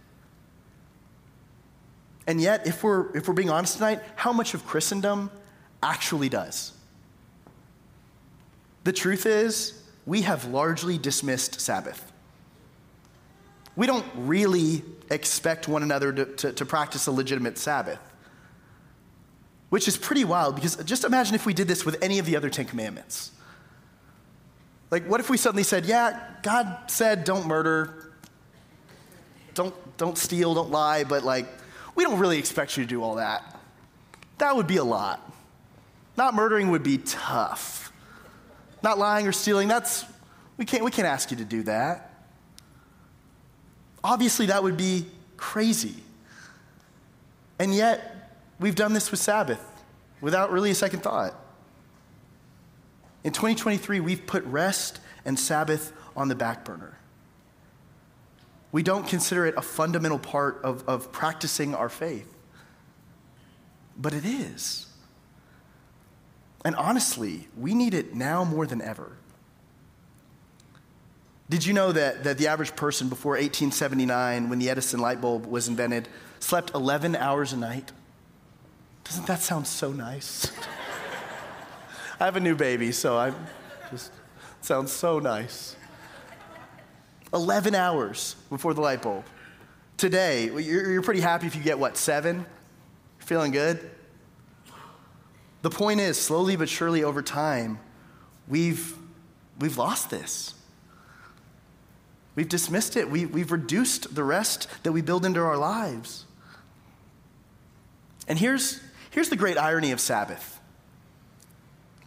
And 2.26 2.40
yet, 2.40 2.66
if 2.66 2.82
we're, 2.82 3.16
if 3.16 3.28
we're 3.28 3.34
being 3.34 3.50
honest 3.50 3.74
tonight, 3.74 4.00
how 4.16 4.32
much 4.32 4.52
of 4.52 4.66
Christendom 4.66 5.30
actually 5.82 6.28
does? 6.28 6.72
The 8.84 8.92
truth 8.92 9.26
is, 9.26 9.82
we 10.04 10.22
have 10.22 10.44
largely 10.46 10.98
dismissed 10.98 11.60
Sabbath. 11.60 12.12
We 13.76 13.86
don't 13.86 14.06
really 14.14 14.82
expect 15.10 15.68
one 15.68 15.82
another 15.82 16.12
to, 16.12 16.24
to, 16.24 16.52
to 16.52 16.66
practice 16.66 17.06
a 17.06 17.12
legitimate 17.12 17.58
Sabbath. 17.58 18.00
Which 19.68 19.86
is 19.88 19.96
pretty 19.96 20.24
wild 20.24 20.54
because 20.54 20.76
just 20.76 21.04
imagine 21.04 21.34
if 21.34 21.44
we 21.44 21.52
did 21.52 21.68
this 21.68 21.84
with 21.84 22.02
any 22.02 22.18
of 22.18 22.26
the 22.26 22.36
other 22.36 22.48
Ten 22.48 22.64
Commandments. 22.64 23.32
Like, 24.90 25.06
what 25.06 25.20
if 25.20 25.28
we 25.28 25.36
suddenly 25.36 25.64
said, 25.64 25.84
Yeah, 25.84 26.18
God 26.42 26.90
said 26.90 27.24
don't 27.24 27.46
murder, 27.46 28.12
don't, 29.54 29.74
don't 29.96 30.16
steal, 30.16 30.54
don't 30.54 30.70
lie, 30.70 31.04
but 31.04 31.24
like, 31.24 31.48
we 31.94 32.04
don't 32.04 32.18
really 32.18 32.38
expect 32.38 32.76
you 32.76 32.84
to 32.84 32.88
do 32.88 33.02
all 33.02 33.16
that. 33.16 33.58
That 34.38 34.54
would 34.54 34.66
be 34.66 34.76
a 34.76 34.84
lot. 34.84 35.32
Not 36.16 36.34
murdering 36.34 36.70
would 36.70 36.82
be 36.82 36.98
tough. 36.98 37.92
Not 38.82 38.98
lying 38.98 39.26
or 39.26 39.32
stealing, 39.32 39.66
that's, 39.66 40.04
we 40.56 40.64
can't, 40.64 40.84
we 40.84 40.90
can't 40.90 41.08
ask 41.08 41.30
you 41.30 41.38
to 41.38 41.44
do 41.44 41.64
that. 41.64 42.05
Obviously, 44.06 44.46
that 44.46 44.62
would 44.62 44.76
be 44.76 45.04
crazy. 45.36 45.96
And 47.58 47.74
yet, 47.74 48.30
we've 48.60 48.76
done 48.76 48.92
this 48.92 49.10
with 49.10 49.18
Sabbath 49.18 49.60
without 50.20 50.52
really 50.52 50.70
a 50.70 50.76
second 50.76 51.00
thought. 51.00 51.34
In 53.24 53.32
2023, 53.32 53.98
we've 53.98 54.24
put 54.24 54.44
rest 54.44 55.00
and 55.24 55.36
Sabbath 55.36 55.92
on 56.16 56.28
the 56.28 56.36
back 56.36 56.64
burner. 56.64 56.96
We 58.70 58.84
don't 58.84 59.08
consider 59.08 59.44
it 59.44 59.54
a 59.56 59.62
fundamental 59.62 60.20
part 60.20 60.60
of, 60.62 60.88
of 60.88 61.10
practicing 61.10 61.74
our 61.74 61.88
faith. 61.88 62.32
but 63.96 64.14
it 64.14 64.24
is. 64.24 64.86
And 66.64 66.76
honestly, 66.76 67.48
we 67.56 67.74
need 67.74 67.92
it 67.92 68.14
now 68.14 68.44
more 68.44 68.66
than 68.66 68.80
ever. 68.80 69.16
Did 71.48 71.64
you 71.64 71.72
know 71.72 71.92
that, 71.92 72.24
that 72.24 72.38
the 72.38 72.48
average 72.48 72.74
person 72.74 73.08
before 73.08 73.32
1879, 73.32 74.48
when 74.48 74.58
the 74.58 74.68
Edison 74.68 74.98
light 74.98 75.20
bulb 75.20 75.46
was 75.46 75.68
invented, 75.68 76.08
slept 76.40 76.74
11 76.74 77.14
hours 77.14 77.52
a 77.52 77.56
night? 77.56 77.92
Doesn't 79.04 79.26
that 79.26 79.40
sound 79.40 79.66
so 79.68 79.92
nice? 79.92 80.50
I 82.20 82.24
have 82.24 82.34
a 82.34 82.40
new 82.40 82.56
baby, 82.56 82.90
so 82.90 83.16
I 83.16 83.32
just 83.92 84.10
sounds 84.60 84.90
so 84.90 85.20
nice. 85.20 85.76
11 87.32 87.76
hours 87.76 88.34
before 88.50 88.74
the 88.74 88.80
light 88.80 89.02
bulb. 89.02 89.24
Today, 89.96 90.46
you're, 90.46 90.90
you're 90.90 91.02
pretty 91.02 91.20
happy 91.20 91.46
if 91.46 91.54
you 91.54 91.62
get 91.62 91.78
what, 91.78 91.96
seven? 91.96 92.44
Feeling 93.18 93.52
good? 93.52 93.90
The 95.62 95.70
point 95.70 96.00
is, 96.00 96.20
slowly 96.20 96.56
but 96.56 96.68
surely 96.68 97.04
over 97.04 97.22
time, 97.22 97.78
we've, 98.48 98.96
we've 99.60 99.78
lost 99.78 100.10
this. 100.10 100.54
We've 102.36 102.48
dismissed 102.48 102.96
it. 102.96 103.10
We, 103.10 103.26
we've 103.26 103.50
reduced 103.50 104.14
the 104.14 104.22
rest 104.22 104.68
that 104.84 104.92
we 104.92 105.00
build 105.00 105.24
into 105.24 105.40
our 105.40 105.56
lives. 105.56 106.26
And 108.28 108.38
here's, 108.38 108.80
here's 109.10 109.30
the 109.30 109.36
great 109.36 109.56
irony 109.56 109.90
of 109.90 110.00
Sabbath. 110.00 110.60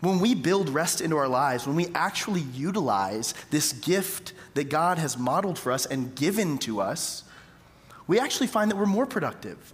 When 0.02 0.20
we 0.20 0.36
build 0.36 0.70
rest 0.70 1.02
into 1.02 1.18
our 1.18 1.28
lives, 1.28 1.68
when 1.68 1.76
we 1.76 1.88
actually 1.94 2.42
utilize 2.42 3.34
this 3.50 3.74
gift 3.74 4.34
that 4.54 4.70
God 4.70 4.98
has 4.98 5.18
modeled 5.18 5.60
for 5.60 5.72
us 5.72 5.86
and 5.86 6.16
given 6.16 6.58
to 6.60 6.80
us, 6.80 7.24
we 8.08 8.20
actually 8.20 8.48
find 8.48 8.72
that 8.72 8.78
we're 8.78 8.86
more 8.86 9.06
productive. 9.06 9.74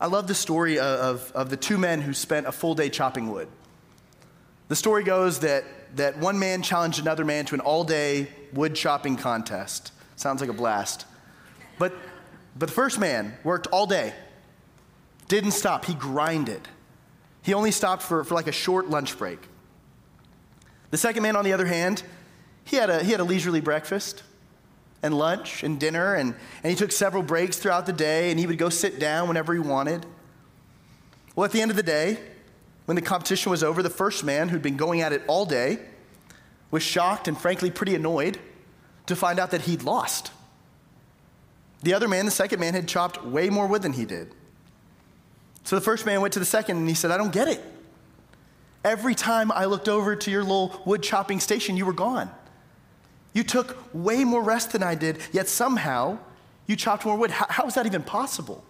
I 0.00 0.06
love 0.06 0.28
the 0.28 0.34
story 0.34 0.78
of, 0.78 1.32
of 1.34 1.50
the 1.50 1.56
two 1.56 1.76
men 1.76 2.02
who 2.02 2.12
spent 2.12 2.46
a 2.46 2.52
full 2.52 2.74
day 2.74 2.88
chopping 2.88 3.32
wood. 3.32 3.48
The 4.68 4.76
story 4.76 5.02
goes 5.02 5.40
that, 5.40 5.64
that 5.96 6.18
one 6.18 6.38
man 6.38 6.62
challenged 6.62 7.00
another 7.00 7.24
man 7.24 7.44
to 7.46 7.54
an 7.54 7.60
all 7.60 7.84
day 7.84 8.28
wood 8.52 8.74
chopping 8.74 9.16
contest. 9.16 9.92
Sounds 10.16 10.40
like 10.40 10.50
a 10.50 10.54
blast. 10.54 11.06
But, 11.78 11.94
but 12.56 12.68
the 12.68 12.74
first 12.74 12.98
man 12.98 13.36
worked 13.44 13.66
all 13.68 13.86
day, 13.86 14.14
didn't 15.28 15.52
stop, 15.52 15.84
he 15.84 15.94
grinded. 15.94 16.66
He 17.42 17.54
only 17.54 17.70
stopped 17.70 18.02
for, 18.02 18.24
for 18.24 18.34
like 18.34 18.46
a 18.46 18.52
short 18.52 18.90
lunch 18.90 19.16
break. 19.16 19.38
The 20.90 20.96
second 20.96 21.22
man, 21.22 21.36
on 21.36 21.44
the 21.44 21.52
other 21.52 21.66
hand, 21.66 22.02
he 22.64 22.76
had 22.76 22.90
a, 22.90 23.02
he 23.02 23.12
had 23.12 23.20
a 23.20 23.24
leisurely 23.24 23.60
breakfast 23.60 24.22
and 25.02 25.16
lunch 25.16 25.62
and 25.62 25.78
dinner, 25.78 26.14
and, 26.14 26.34
and 26.62 26.70
he 26.70 26.76
took 26.76 26.90
several 26.90 27.22
breaks 27.22 27.56
throughout 27.58 27.86
the 27.86 27.92
day, 27.92 28.30
and 28.30 28.40
he 28.40 28.46
would 28.46 28.58
go 28.58 28.68
sit 28.68 28.98
down 28.98 29.28
whenever 29.28 29.52
he 29.52 29.60
wanted. 29.60 30.04
Well, 31.36 31.44
at 31.44 31.52
the 31.52 31.62
end 31.62 31.70
of 31.70 31.76
the 31.76 31.82
day, 31.82 32.18
when 32.88 32.94
the 32.94 33.02
competition 33.02 33.50
was 33.50 33.62
over, 33.62 33.82
the 33.82 33.90
first 33.90 34.24
man, 34.24 34.48
who'd 34.48 34.62
been 34.62 34.78
going 34.78 35.02
at 35.02 35.12
it 35.12 35.22
all 35.26 35.44
day, 35.44 35.78
was 36.70 36.82
shocked 36.82 37.28
and 37.28 37.36
frankly 37.36 37.70
pretty 37.70 37.94
annoyed 37.94 38.38
to 39.04 39.14
find 39.14 39.38
out 39.38 39.50
that 39.50 39.60
he'd 39.60 39.82
lost. 39.82 40.30
The 41.82 41.92
other 41.92 42.08
man, 42.08 42.24
the 42.24 42.30
second 42.30 42.60
man, 42.60 42.72
had 42.72 42.88
chopped 42.88 43.22
way 43.22 43.50
more 43.50 43.66
wood 43.66 43.82
than 43.82 43.92
he 43.92 44.06
did. 44.06 44.34
So 45.64 45.76
the 45.76 45.82
first 45.82 46.06
man 46.06 46.22
went 46.22 46.32
to 46.32 46.38
the 46.38 46.46
second 46.46 46.78
and 46.78 46.88
he 46.88 46.94
said, 46.94 47.10
I 47.10 47.18
don't 47.18 47.30
get 47.30 47.46
it. 47.46 47.62
Every 48.82 49.14
time 49.14 49.52
I 49.52 49.66
looked 49.66 49.90
over 49.90 50.16
to 50.16 50.30
your 50.30 50.42
little 50.42 50.80
wood 50.86 51.02
chopping 51.02 51.40
station, 51.40 51.76
you 51.76 51.84
were 51.84 51.92
gone. 51.92 52.30
You 53.34 53.42
took 53.42 53.76
way 53.92 54.24
more 54.24 54.42
rest 54.42 54.72
than 54.72 54.82
I 54.82 54.94
did, 54.94 55.18
yet 55.30 55.46
somehow 55.46 56.16
you 56.66 56.74
chopped 56.74 57.04
more 57.04 57.18
wood. 57.18 57.32
How, 57.32 57.44
how 57.50 57.66
is 57.66 57.74
that 57.74 57.84
even 57.84 58.02
possible? 58.02 58.64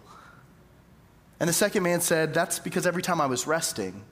And 1.39 1.47
the 1.47 1.53
second 1.53 1.83
man 1.83 2.01
said, 2.01 2.33
That's 2.33 2.59
because 2.59 2.85
every 2.85 3.01
time 3.01 3.21
I 3.21 3.25
was 3.25 3.47
resting, 3.47 4.03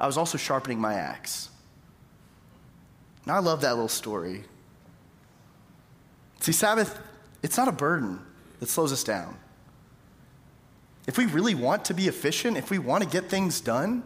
I 0.00 0.06
was 0.06 0.16
also 0.16 0.38
sharpening 0.38 0.80
my 0.80 0.94
axe. 0.94 1.50
And 3.24 3.32
I 3.32 3.40
love 3.40 3.60
that 3.60 3.72
little 3.72 3.88
story. 3.88 4.44
See, 6.40 6.52
Sabbath, 6.52 6.98
it's 7.42 7.56
not 7.56 7.68
a 7.68 7.72
burden 7.72 8.20
that 8.60 8.68
slows 8.68 8.92
us 8.92 9.04
down. 9.04 9.36
If 11.06 11.18
we 11.18 11.26
really 11.26 11.54
want 11.54 11.84
to 11.86 11.94
be 11.94 12.08
efficient, 12.08 12.56
if 12.56 12.70
we 12.70 12.78
want 12.78 13.02
to 13.02 13.08
get 13.08 13.28
things 13.28 13.60
done, 13.60 14.02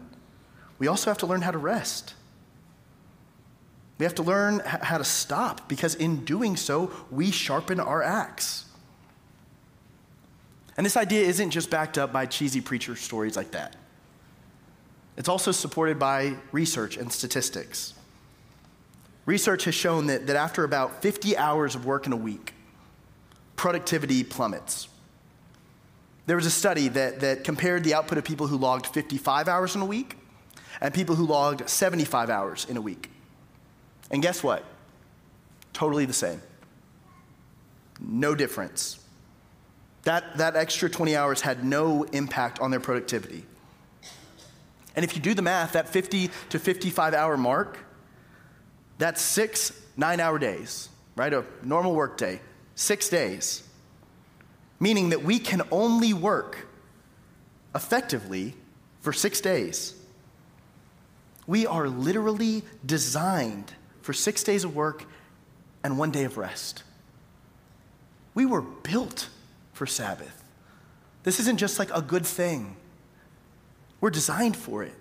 we 0.79 0.87
also 0.89 1.11
have 1.11 1.19
to 1.19 1.27
learn 1.27 1.43
how 1.43 1.51
to 1.51 1.59
rest. 1.59 2.15
We 3.99 4.05
have 4.05 4.15
to 4.17 4.23
learn 4.23 4.61
how 4.65 4.99
to 4.99 5.05
stop 5.05 5.69
because 5.69 5.95
in 5.95 6.25
doing 6.25 6.57
so, 6.57 6.91
we 7.11 7.31
sharpen 7.31 7.79
our 7.79 8.03
axe. 8.03 8.65
And 10.77 10.87
this 10.87 10.97
idea 10.97 11.27
isn't 11.27 11.51
just 11.51 11.71
backed 11.71 11.99
up 11.99 12.13
by 12.13 12.27
cheesy 12.27 12.61
preacher 12.61 12.97
stories 12.97 13.37
like 13.37 13.51
that. 13.51 13.77
It's 15.17 15.29
also 15.29 15.53
supported 15.53 15.99
by 15.99 16.37
research 16.53 16.97
and 16.97 17.13
statistics. 17.13 17.95
Research 19.27 19.65
has 19.65 19.75
shown 19.75 20.07
that, 20.07 20.27
that 20.27 20.37
after 20.37 20.65
about 20.65 21.03
50 21.03 21.37
hours 21.37 21.75
of 21.75 21.85
work 21.85 22.07
in 22.07 22.13
a 22.13 22.17
week, 22.17 22.55
productivity 23.57 24.25
plummets. 24.25 24.89
There 26.27 26.37
was 26.37 26.47
a 26.47 26.51
study 26.51 26.89
that, 26.89 27.21
that 27.21 27.45
compared 27.45 27.85
the 27.85 27.95
output 27.95 28.19
of 28.19 28.25
people 28.25 28.47
who 28.47 28.57
logged 28.57 28.87
55 28.87 29.49
hours 29.49 29.77
in 29.77 29.83
a 29.83 29.87
week 29.87 30.17
and 30.81 30.93
people 30.95 31.15
who 31.15 31.27
logged 31.27 31.69
75 31.69 32.31
hours 32.31 32.67
in 32.69 32.77
a 32.77 32.81
week. 32.81 33.11
And 34.11 34.23
guess 34.23 34.43
what? 34.43 34.65
Totally 35.73 36.05
the 36.05 36.13
same. 36.13 36.41
No 38.01 38.35
difference. 38.35 39.02
That, 40.05 40.39
that 40.39 40.57
extra 40.57 40.91
20 40.91 41.15
hours 41.17 41.41
had 41.41 41.65
no 41.65 42.03
impact 42.05 42.61
on 42.61 42.71
their 42.71 42.81
productivity. 42.81 43.45
And 44.97 45.05
if 45.05 45.15
you 45.17 45.23
do 45.23 45.35
the 45.35 45.43
math, 45.43 45.73
that 45.73 45.89
50 45.89 46.31
to 46.51 46.59
55 46.59 47.15
hour 47.15 47.37
mark, 47.37 47.79
that's 48.99 49.23
six 49.23 49.73
nine 49.97 50.21
hour 50.21 50.39
days, 50.39 50.89
right? 51.17 51.33
A 51.33 51.45
normal 51.63 51.95
work 51.95 52.17
day, 52.17 52.41
six 52.75 53.09
days. 53.09 53.67
Meaning 54.81 55.11
that 55.11 55.23
we 55.23 55.39
can 55.39 55.63
only 55.71 56.13
work 56.13 56.67
effectively 57.75 58.55
for 59.01 59.13
six 59.13 59.41
days. 59.41 59.95
We 61.47 61.67
are 61.67 61.89
literally 61.89 62.63
designed 62.85 63.73
for 64.03 64.13
six 64.13 64.43
days 64.43 64.65
of 64.65 64.75
work 64.75 65.05
and 65.85 65.99
one 65.99 66.11
day 66.11 66.25
of 66.25 66.37
rest. 66.37 66.83
We 68.35 68.47
were 68.47 68.63
built 68.63 69.29
for 69.83 69.87
Sabbath. 69.89 70.45
This 71.25 71.41
isn't 71.41 71.57
just 71.57 71.81
like 71.81 71.91
a 71.93 72.01
good 72.01 72.25
thing, 72.25 72.77
we're 74.01 74.11
designed 74.11 74.57
for 74.57 74.85
it. 74.85 74.95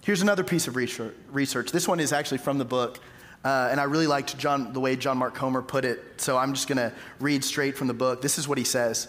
Here's 0.00 0.22
another 0.22 0.42
piece 0.42 0.66
of 0.66 0.74
research. 0.74 1.70
This 1.70 1.86
one 1.86 2.00
is 2.00 2.14
actually 2.14 2.38
from 2.38 2.56
the 2.56 2.64
book, 2.64 2.98
uh, 3.44 3.68
and 3.70 3.78
I 3.78 3.84
really 3.84 4.06
liked 4.06 4.38
John, 4.38 4.72
the 4.72 4.80
way 4.80 4.96
John 4.96 5.18
Mark 5.18 5.34
Comer 5.34 5.60
put 5.60 5.84
it, 5.84 6.02
so 6.16 6.38
I'm 6.38 6.54
just 6.54 6.66
going 6.66 6.78
to 6.78 6.94
read 7.18 7.44
straight 7.44 7.76
from 7.76 7.88
the 7.88 7.94
book. 7.94 8.22
This 8.22 8.38
is 8.38 8.48
what 8.48 8.56
he 8.56 8.64
says. 8.64 9.08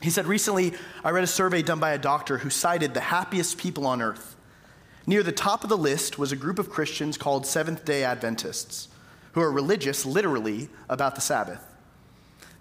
He 0.00 0.10
said, 0.10 0.26
Recently, 0.26 0.74
I 1.02 1.10
read 1.10 1.24
a 1.24 1.26
survey 1.26 1.60
done 1.62 1.80
by 1.80 1.94
a 1.94 1.98
doctor 1.98 2.38
who 2.38 2.50
cited 2.50 2.94
the 2.94 3.00
happiest 3.00 3.58
people 3.58 3.84
on 3.84 4.00
earth. 4.00 4.36
Near 5.08 5.24
the 5.24 5.32
top 5.32 5.64
of 5.64 5.70
the 5.70 5.76
list 5.76 6.20
was 6.20 6.30
a 6.30 6.36
group 6.36 6.60
of 6.60 6.70
Christians 6.70 7.18
called 7.18 7.48
Seventh 7.48 7.84
day 7.84 8.04
Adventists, 8.04 8.86
who 9.32 9.40
are 9.40 9.50
religious, 9.50 10.06
literally, 10.06 10.68
about 10.88 11.16
the 11.16 11.20
Sabbath. 11.20 11.64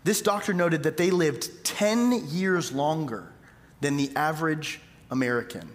This 0.07 0.21
doctor 0.21 0.53
noted 0.53 0.83
that 0.83 0.95
they 0.95 1.11
lived 1.11 1.65
10 1.65 2.29
years 2.29 2.71
longer 2.71 3.29
than 3.81 3.97
the 3.97 4.09
average 4.15 4.79
American. 5.11 5.69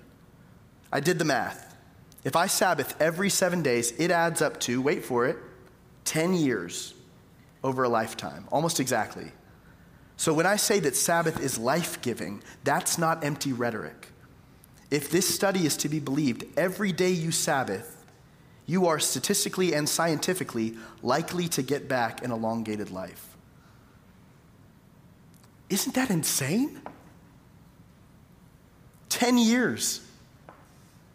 I 0.90 1.00
did 1.00 1.18
the 1.18 1.26
math. 1.26 1.76
If 2.24 2.34
I 2.34 2.46
Sabbath 2.46 2.98
every 2.98 3.28
seven 3.28 3.62
days, 3.62 3.92
it 3.98 4.10
adds 4.10 4.40
up 4.40 4.58
to, 4.60 4.80
wait 4.80 5.04
for 5.04 5.26
it, 5.26 5.36
10 6.06 6.32
years 6.32 6.94
over 7.62 7.82
a 7.82 7.90
lifetime, 7.90 8.48
almost 8.50 8.80
exactly. 8.80 9.30
So 10.16 10.32
when 10.32 10.46
I 10.46 10.56
say 10.56 10.80
that 10.80 10.96
Sabbath 10.96 11.38
is 11.38 11.58
life 11.58 12.00
giving, 12.00 12.42
that's 12.64 12.96
not 12.96 13.24
empty 13.24 13.52
rhetoric. 13.52 14.08
If 14.90 15.10
this 15.10 15.28
study 15.28 15.66
is 15.66 15.76
to 15.76 15.90
be 15.90 16.00
believed, 16.00 16.46
every 16.56 16.92
day 16.92 17.10
you 17.10 17.32
Sabbath, 17.32 18.02
you 18.64 18.86
are 18.86 18.98
statistically 18.98 19.74
and 19.74 19.86
scientifically 19.86 20.78
likely 21.02 21.48
to 21.48 21.62
get 21.62 21.86
back 21.86 22.24
an 22.24 22.30
elongated 22.30 22.90
life. 22.90 23.31
Isn't 25.72 25.94
that 25.94 26.10
insane? 26.10 26.82
10 29.08 29.38
years. 29.38 30.06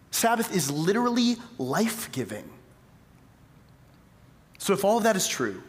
Sabbath 0.10 0.56
is 0.56 0.72
literally 0.72 1.36
life 1.60 2.12
giving. 2.12 2.50
So, 4.58 4.74
if 4.74 4.84
all 4.84 4.98
of 4.98 5.04
that 5.04 5.16
is 5.16 5.28
true, 5.28 5.62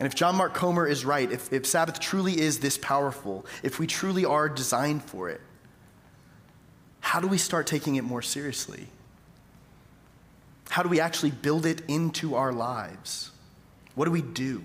and 0.00 0.06
if 0.06 0.14
John 0.14 0.36
Mark 0.36 0.54
Comer 0.54 0.86
is 0.86 1.04
right, 1.04 1.30
if, 1.30 1.52
if 1.52 1.66
Sabbath 1.66 2.00
truly 2.00 2.40
is 2.40 2.60
this 2.60 2.78
powerful, 2.78 3.44
if 3.62 3.78
we 3.78 3.86
truly 3.86 4.24
are 4.24 4.48
designed 4.48 5.04
for 5.04 5.28
it, 5.28 5.42
how 7.00 7.20
do 7.20 7.26
we 7.28 7.36
start 7.36 7.66
taking 7.66 7.96
it 7.96 8.04
more 8.04 8.22
seriously? 8.22 8.86
How 10.70 10.82
do 10.82 10.88
we 10.88 10.98
actually 10.98 11.32
build 11.32 11.66
it 11.66 11.82
into 11.88 12.36
our 12.36 12.52
lives? 12.52 13.32
What 13.94 14.06
do 14.06 14.10
we 14.10 14.22
do? 14.22 14.64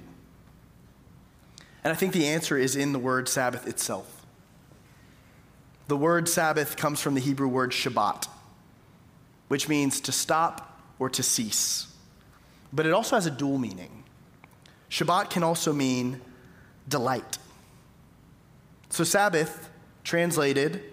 And 1.88 1.94
I 1.94 1.96
think 1.98 2.12
the 2.12 2.28
answer 2.28 2.58
is 2.58 2.76
in 2.76 2.92
the 2.92 3.00
word 3.00 3.30
Sabbath 3.30 3.66
itself. 3.66 4.26
The 5.88 5.96
word 5.96 6.28
Sabbath 6.28 6.76
comes 6.76 7.00
from 7.00 7.14
the 7.14 7.22
Hebrew 7.22 7.48
word 7.48 7.72
Shabbat, 7.72 8.28
which 9.48 9.70
means 9.70 10.02
to 10.02 10.12
stop 10.12 10.82
or 11.00 11.10
to 11.10 11.24
cease. 11.24 11.88
But 12.74 12.88
it 12.88 12.92
also 12.92 13.16
has 13.16 13.26
a 13.26 13.32
dual 13.32 13.58
meaning. 13.58 14.04
Shabbat 14.90 15.30
can 15.30 15.44
also 15.44 15.72
mean 15.72 16.20
delight. 16.90 17.38
So, 18.90 19.06
Sabbath, 19.06 19.70
translated 20.04 20.84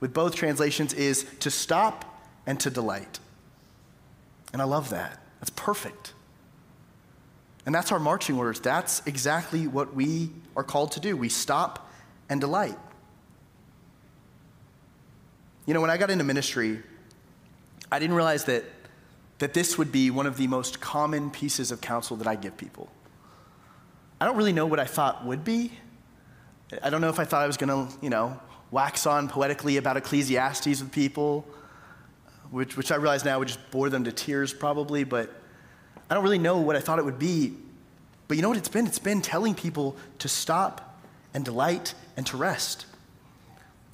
with 0.00 0.14
both 0.14 0.34
translations, 0.34 0.94
is 0.94 1.26
to 1.40 1.50
stop 1.50 2.24
and 2.46 2.58
to 2.60 2.70
delight. 2.70 3.18
And 4.54 4.62
I 4.62 4.64
love 4.64 4.88
that. 4.88 5.20
That's 5.38 5.50
perfect. 5.50 6.14
And 7.66 7.74
that's 7.74 7.92
our 7.92 7.98
marching 7.98 8.36
orders. 8.36 8.60
That's 8.60 9.02
exactly 9.06 9.66
what 9.66 9.94
we 9.94 10.30
are 10.56 10.64
called 10.64 10.92
to 10.92 11.00
do. 11.00 11.16
We 11.16 11.28
stop 11.28 11.90
and 12.28 12.40
delight. 12.40 12.78
You 15.66 15.74
know, 15.74 15.80
when 15.80 15.90
I 15.90 15.96
got 15.98 16.10
into 16.10 16.24
ministry, 16.24 16.80
I 17.92 17.98
didn't 17.98 18.16
realize 18.16 18.44
that, 18.44 18.64
that 19.38 19.52
this 19.54 19.76
would 19.76 19.92
be 19.92 20.10
one 20.10 20.26
of 20.26 20.36
the 20.36 20.46
most 20.46 20.80
common 20.80 21.30
pieces 21.30 21.70
of 21.70 21.80
counsel 21.80 22.16
that 22.16 22.26
I 22.26 22.34
give 22.34 22.56
people. 22.56 22.90
I 24.20 24.24
don't 24.24 24.36
really 24.36 24.52
know 24.52 24.66
what 24.66 24.80
I 24.80 24.84
thought 24.84 25.24
would 25.24 25.44
be. 25.44 25.72
I 26.82 26.90
don't 26.90 27.00
know 27.00 27.08
if 27.08 27.18
I 27.18 27.24
thought 27.24 27.42
I 27.42 27.46
was 27.46 27.56
going 27.56 27.68
to, 27.88 27.94
you 28.02 28.10
know, 28.10 28.38
wax 28.70 29.06
on 29.06 29.28
poetically 29.28 29.76
about 29.76 29.96
Ecclesiastes 29.96 30.66
with 30.66 30.92
people, 30.92 31.46
which, 32.50 32.76
which 32.76 32.92
I 32.92 32.96
realize 32.96 33.24
now 33.24 33.38
would 33.38 33.48
just 33.48 33.70
bore 33.70 33.90
them 33.90 34.04
to 34.04 34.12
tears 34.12 34.52
probably, 34.52 35.04
but 35.04 35.39
I 36.10 36.14
don't 36.14 36.24
really 36.24 36.38
know 36.38 36.58
what 36.58 36.74
I 36.76 36.80
thought 36.80 36.98
it 36.98 37.04
would 37.04 37.18
be. 37.18 37.54
But 38.26 38.36
you 38.36 38.42
know 38.42 38.48
what 38.48 38.58
it's 38.58 38.68
been? 38.68 38.86
It's 38.86 38.98
been 38.98 39.22
telling 39.22 39.54
people 39.54 39.96
to 40.18 40.28
stop 40.28 40.98
and 41.32 41.44
delight 41.44 41.94
and 42.16 42.26
to 42.26 42.36
rest. 42.36 42.86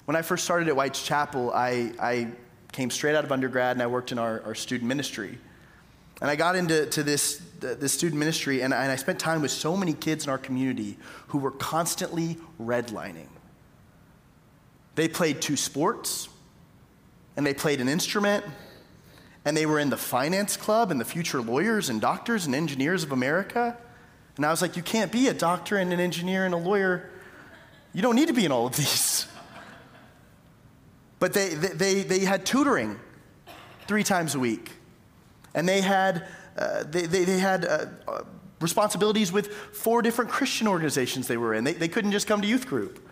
When 0.06 0.16
I 0.16 0.22
first 0.22 0.44
started 0.44 0.68
at 0.68 0.76
White's 0.76 1.02
Chapel, 1.02 1.52
I, 1.54 1.92
I 2.00 2.28
came 2.72 2.90
straight 2.90 3.14
out 3.14 3.24
of 3.24 3.32
undergrad 3.32 3.76
and 3.76 3.82
I 3.82 3.86
worked 3.86 4.12
in 4.12 4.18
our, 4.18 4.42
our 4.42 4.54
student 4.54 4.88
ministry. 4.88 5.38
And 6.20 6.30
I 6.30 6.36
got 6.36 6.56
into 6.56 6.86
to 6.86 7.02
this, 7.02 7.42
this 7.60 7.92
student 7.92 8.18
ministry, 8.18 8.62
and 8.62 8.72
I, 8.72 8.84
and 8.84 8.92
I 8.92 8.96
spent 8.96 9.18
time 9.18 9.42
with 9.42 9.50
so 9.50 9.76
many 9.76 9.92
kids 9.92 10.24
in 10.24 10.30
our 10.30 10.38
community 10.38 10.96
who 11.28 11.38
were 11.38 11.50
constantly 11.50 12.38
redlining. 12.60 13.28
They 14.94 15.08
played 15.08 15.42
two 15.42 15.56
sports, 15.56 16.30
and 17.36 17.44
they 17.44 17.52
played 17.52 17.82
an 17.82 17.88
instrument, 17.88 18.46
and 19.46 19.56
they 19.56 19.64
were 19.64 19.78
in 19.78 19.90
the 19.90 19.96
finance 19.96 20.56
club 20.56 20.90
and 20.90 21.00
the 21.00 21.04
future 21.04 21.40
lawyers 21.40 21.88
and 21.88 22.00
doctors 22.00 22.46
and 22.46 22.54
engineers 22.54 23.04
of 23.04 23.12
America. 23.12 23.78
And 24.36 24.44
I 24.44 24.50
was 24.50 24.60
like, 24.60 24.76
you 24.76 24.82
can't 24.82 25.12
be 25.12 25.28
a 25.28 25.32
doctor 25.32 25.76
and 25.76 25.92
an 25.92 26.00
engineer 26.00 26.44
and 26.44 26.52
a 26.52 26.58
lawyer. 26.58 27.08
You 27.94 28.02
don't 28.02 28.16
need 28.16 28.26
to 28.26 28.34
be 28.34 28.44
in 28.44 28.50
all 28.50 28.66
of 28.66 28.76
these. 28.76 29.28
But 31.20 31.32
they, 31.32 31.54
they, 31.54 32.02
they 32.02 32.18
had 32.18 32.44
tutoring 32.44 32.98
three 33.86 34.02
times 34.02 34.34
a 34.34 34.40
week. 34.40 34.72
And 35.54 35.66
they 35.66 35.80
had, 35.80 36.26
uh, 36.58 36.82
they, 36.82 37.02
they, 37.02 37.24
they, 37.24 37.38
had 37.38 37.64
uh, 37.64 37.86
uh, 38.08 38.22
responsibilities 38.60 39.30
with 39.30 39.52
four 39.54 40.02
different 40.02 40.30
Christian 40.30 40.66
organizations 40.66 41.28
they 41.28 41.36
were 41.36 41.54
in. 41.54 41.62
They, 41.62 41.72
they 41.72 41.88
couldn't 41.88 42.10
just 42.10 42.26
come 42.26 42.42
to 42.42 42.48
youth 42.48 42.66
group. 42.66 43.05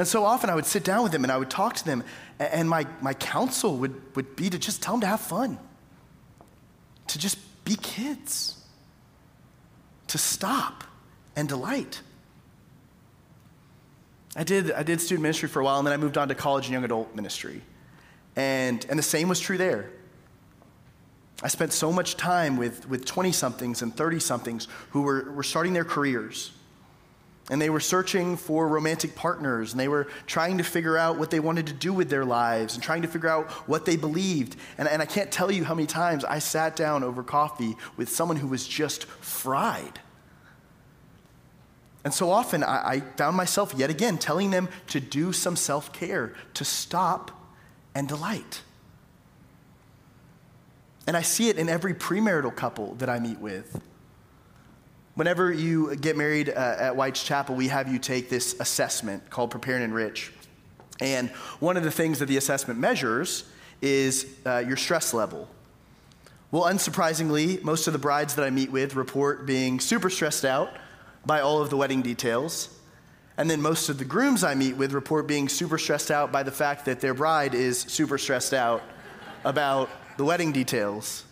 And 0.00 0.08
so 0.08 0.24
often 0.24 0.48
I 0.48 0.54
would 0.54 0.64
sit 0.64 0.82
down 0.82 1.02
with 1.02 1.12
them 1.12 1.24
and 1.24 1.30
I 1.30 1.36
would 1.36 1.50
talk 1.50 1.74
to 1.74 1.84
them, 1.84 2.04
and 2.38 2.66
my, 2.66 2.86
my 3.02 3.12
counsel 3.12 3.76
would, 3.76 4.16
would 4.16 4.34
be 4.34 4.48
to 4.48 4.58
just 4.58 4.82
tell 4.82 4.94
them 4.94 5.02
to 5.02 5.06
have 5.06 5.20
fun, 5.20 5.58
to 7.08 7.18
just 7.18 7.36
be 7.66 7.76
kids, 7.76 8.64
to 10.06 10.16
stop 10.16 10.84
and 11.36 11.46
delight. 11.46 12.00
I 14.34 14.42
did, 14.42 14.72
I 14.72 14.84
did 14.84 15.02
student 15.02 15.20
ministry 15.20 15.50
for 15.50 15.60
a 15.60 15.64
while, 15.66 15.76
and 15.76 15.86
then 15.86 15.92
I 15.92 15.98
moved 15.98 16.16
on 16.16 16.28
to 16.28 16.34
college 16.34 16.64
and 16.64 16.72
young 16.72 16.84
adult 16.84 17.14
ministry. 17.14 17.60
And, 18.36 18.82
and 18.88 18.98
the 18.98 19.02
same 19.02 19.28
was 19.28 19.38
true 19.38 19.58
there. 19.58 19.90
I 21.42 21.48
spent 21.48 21.74
so 21.74 21.92
much 21.92 22.16
time 22.16 22.56
with, 22.56 22.88
with 22.88 23.04
20 23.04 23.32
somethings 23.32 23.82
and 23.82 23.94
30 23.94 24.18
somethings 24.18 24.66
who 24.92 25.02
were, 25.02 25.30
were 25.32 25.42
starting 25.42 25.74
their 25.74 25.84
careers. 25.84 26.52
And 27.50 27.60
they 27.60 27.68
were 27.68 27.80
searching 27.80 28.36
for 28.36 28.66
romantic 28.68 29.14
partners, 29.14 29.72
and 29.72 29.80
they 29.80 29.88
were 29.88 30.06
trying 30.26 30.56
to 30.58 30.64
figure 30.64 30.96
out 30.96 31.18
what 31.18 31.30
they 31.30 31.40
wanted 31.40 31.66
to 31.66 31.72
do 31.74 31.92
with 31.92 32.08
their 32.08 32.24
lives, 32.24 32.74
and 32.74 32.82
trying 32.82 33.02
to 33.02 33.08
figure 33.08 33.28
out 33.28 33.50
what 33.68 33.84
they 33.84 33.96
believed. 33.96 34.56
And, 34.78 34.88
and 34.88 35.02
I 35.02 35.04
can't 35.04 35.32
tell 35.32 35.50
you 35.50 35.64
how 35.64 35.74
many 35.74 35.86
times 35.86 36.24
I 36.24 36.38
sat 36.38 36.76
down 36.76 37.02
over 37.02 37.22
coffee 37.22 37.76
with 37.96 38.08
someone 38.08 38.38
who 38.38 38.46
was 38.46 38.66
just 38.66 39.04
fried. 39.04 40.00
And 42.04 42.14
so 42.14 42.30
often 42.30 42.62
I, 42.62 42.88
I 42.88 43.00
found 43.00 43.36
myself 43.36 43.74
yet 43.76 43.90
again 43.90 44.16
telling 44.16 44.50
them 44.50 44.68
to 44.86 45.00
do 45.00 45.32
some 45.32 45.56
self 45.56 45.92
care, 45.92 46.34
to 46.54 46.64
stop 46.64 47.30
and 47.94 48.08
delight. 48.08 48.62
And 51.06 51.16
I 51.16 51.22
see 51.22 51.48
it 51.48 51.58
in 51.58 51.68
every 51.68 51.94
premarital 51.94 52.54
couple 52.54 52.94
that 52.94 53.10
I 53.10 53.18
meet 53.18 53.38
with. 53.38 53.80
Whenever 55.20 55.52
you 55.52 55.94
get 55.96 56.16
married 56.16 56.48
uh, 56.48 56.76
at 56.78 56.96
White's 56.96 57.22
Chapel, 57.22 57.54
we 57.54 57.68
have 57.68 57.92
you 57.92 57.98
take 57.98 58.30
this 58.30 58.58
assessment 58.58 59.28
called 59.28 59.50
Prepare 59.50 59.74
and 59.74 59.84
Enrich. 59.84 60.32
And 60.98 61.28
one 61.58 61.76
of 61.76 61.84
the 61.84 61.90
things 61.90 62.20
that 62.20 62.24
the 62.24 62.38
assessment 62.38 62.80
measures 62.80 63.44
is 63.82 64.26
uh, 64.46 64.64
your 64.66 64.78
stress 64.78 65.12
level. 65.12 65.46
Well, 66.50 66.62
unsurprisingly, 66.62 67.62
most 67.62 67.86
of 67.86 67.92
the 67.92 67.98
brides 67.98 68.34
that 68.36 68.46
I 68.46 68.48
meet 68.48 68.72
with 68.72 68.94
report 68.94 69.44
being 69.44 69.78
super 69.78 70.08
stressed 70.08 70.46
out 70.46 70.70
by 71.26 71.40
all 71.40 71.60
of 71.60 71.68
the 71.68 71.76
wedding 71.76 72.00
details. 72.00 72.74
And 73.36 73.50
then 73.50 73.60
most 73.60 73.90
of 73.90 73.98
the 73.98 74.06
grooms 74.06 74.42
I 74.42 74.54
meet 74.54 74.78
with 74.78 74.94
report 74.94 75.26
being 75.26 75.50
super 75.50 75.76
stressed 75.76 76.10
out 76.10 76.32
by 76.32 76.44
the 76.44 76.50
fact 76.50 76.86
that 76.86 77.02
their 77.02 77.12
bride 77.12 77.54
is 77.54 77.78
super 77.78 78.16
stressed 78.16 78.54
out 78.54 78.82
about 79.44 79.90
the 80.16 80.24
wedding 80.24 80.50
details. 80.50 81.24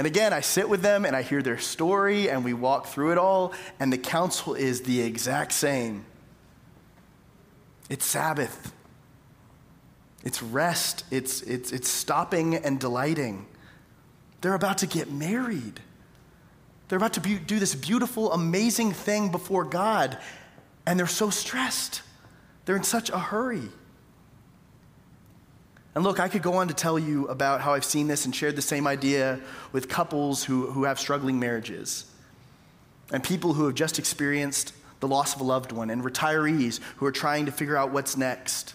And 0.00 0.06
again, 0.06 0.32
I 0.32 0.40
sit 0.40 0.66
with 0.66 0.80
them 0.80 1.04
and 1.04 1.14
I 1.14 1.20
hear 1.20 1.42
their 1.42 1.58
story 1.58 2.30
and 2.30 2.42
we 2.42 2.54
walk 2.54 2.86
through 2.86 3.12
it 3.12 3.18
all, 3.18 3.52
and 3.78 3.92
the 3.92 3.98
counsel 3.98 4.54
is 4.54 4.80
the 4.80 5.02
exact 5.02 5.52
same. 5.52 6.06
It's 7.90 8.06
Sabbath, 8.06 8.72
it's 10.24 10.42
rest, 10.42 11.04
it's, 11.10 11.42
it's, 11.42 11.70
it's 11.70 11.90
stopping 11.90 12.54
and 12.54 12.80
delighting. 12.80 13.44
They're 14.40 14.54
about 14.54 14.78
to 14.78 14.86
get 14.86 15.12
married. 15.12 15.80
They're 16.88 16.96
about 16.96 17.12
to 17.12 17.20
be, 17.20 17.38
do 17.38 17.58
this 17.58 17.74
beautiful, 17.74 18.32
amazing 18.32 18.92
thing 18.92 19.30
before 19.30 19.64
God, 19.64 20.16
and 20.86 20.98
they're 20.98 21.08
so 21.08 21.28
stressed. 21.28 22.00
They're 22.64 22.76
in 22.76 22.84
such 22.84 23.10
a 23.10 23.18
hurry. 23.18 23.68
And 25.94 26.04
look, 26.04 26.20
I 26.20 26.28
could 26.28 26.42
go 26.42 26.54
on 26.54 26.68
to 26.68 26.74
tell 26.74 26.98
you 26.98 27.26
about 27.28 27.60
how 27.60 27.74
I've 27.74 27.84
seen 27.84 28.06
this 28.06 28.24
and 28.24 28.34
shared 28.34 28.56
the 28.56 28.62
same 28.62 28.86
idea 28.86 29.40
with 29.72 29.88
couples 29.88 30.44
who, 30.44 30.70
who 30.70 30.84
have 30.84 31.00
struggling 31.00 31.40
marriages, 31.40 32.04
and 33.12 33.24
people 33.24 33.54
who 33.54 33.66
have 33.66 33.74
just 33.74 33.98
experienced 33.98 34.72
the 35.00 35.08
loss 35.08 35.34
of 35.34 35.40
a 35.40 35.44
loved 35.44 35.72
one, 35.72 35.90
and 35.90 36.04
retirees 36.04 36.78
who 36.96 37.06
are 37.06 37.12
trying 37.12 37.46
to 37.46 37.52
figure 37.52 37.76
out 37.76 37.90
what's 37.90 38.16
next. 38.16 38.74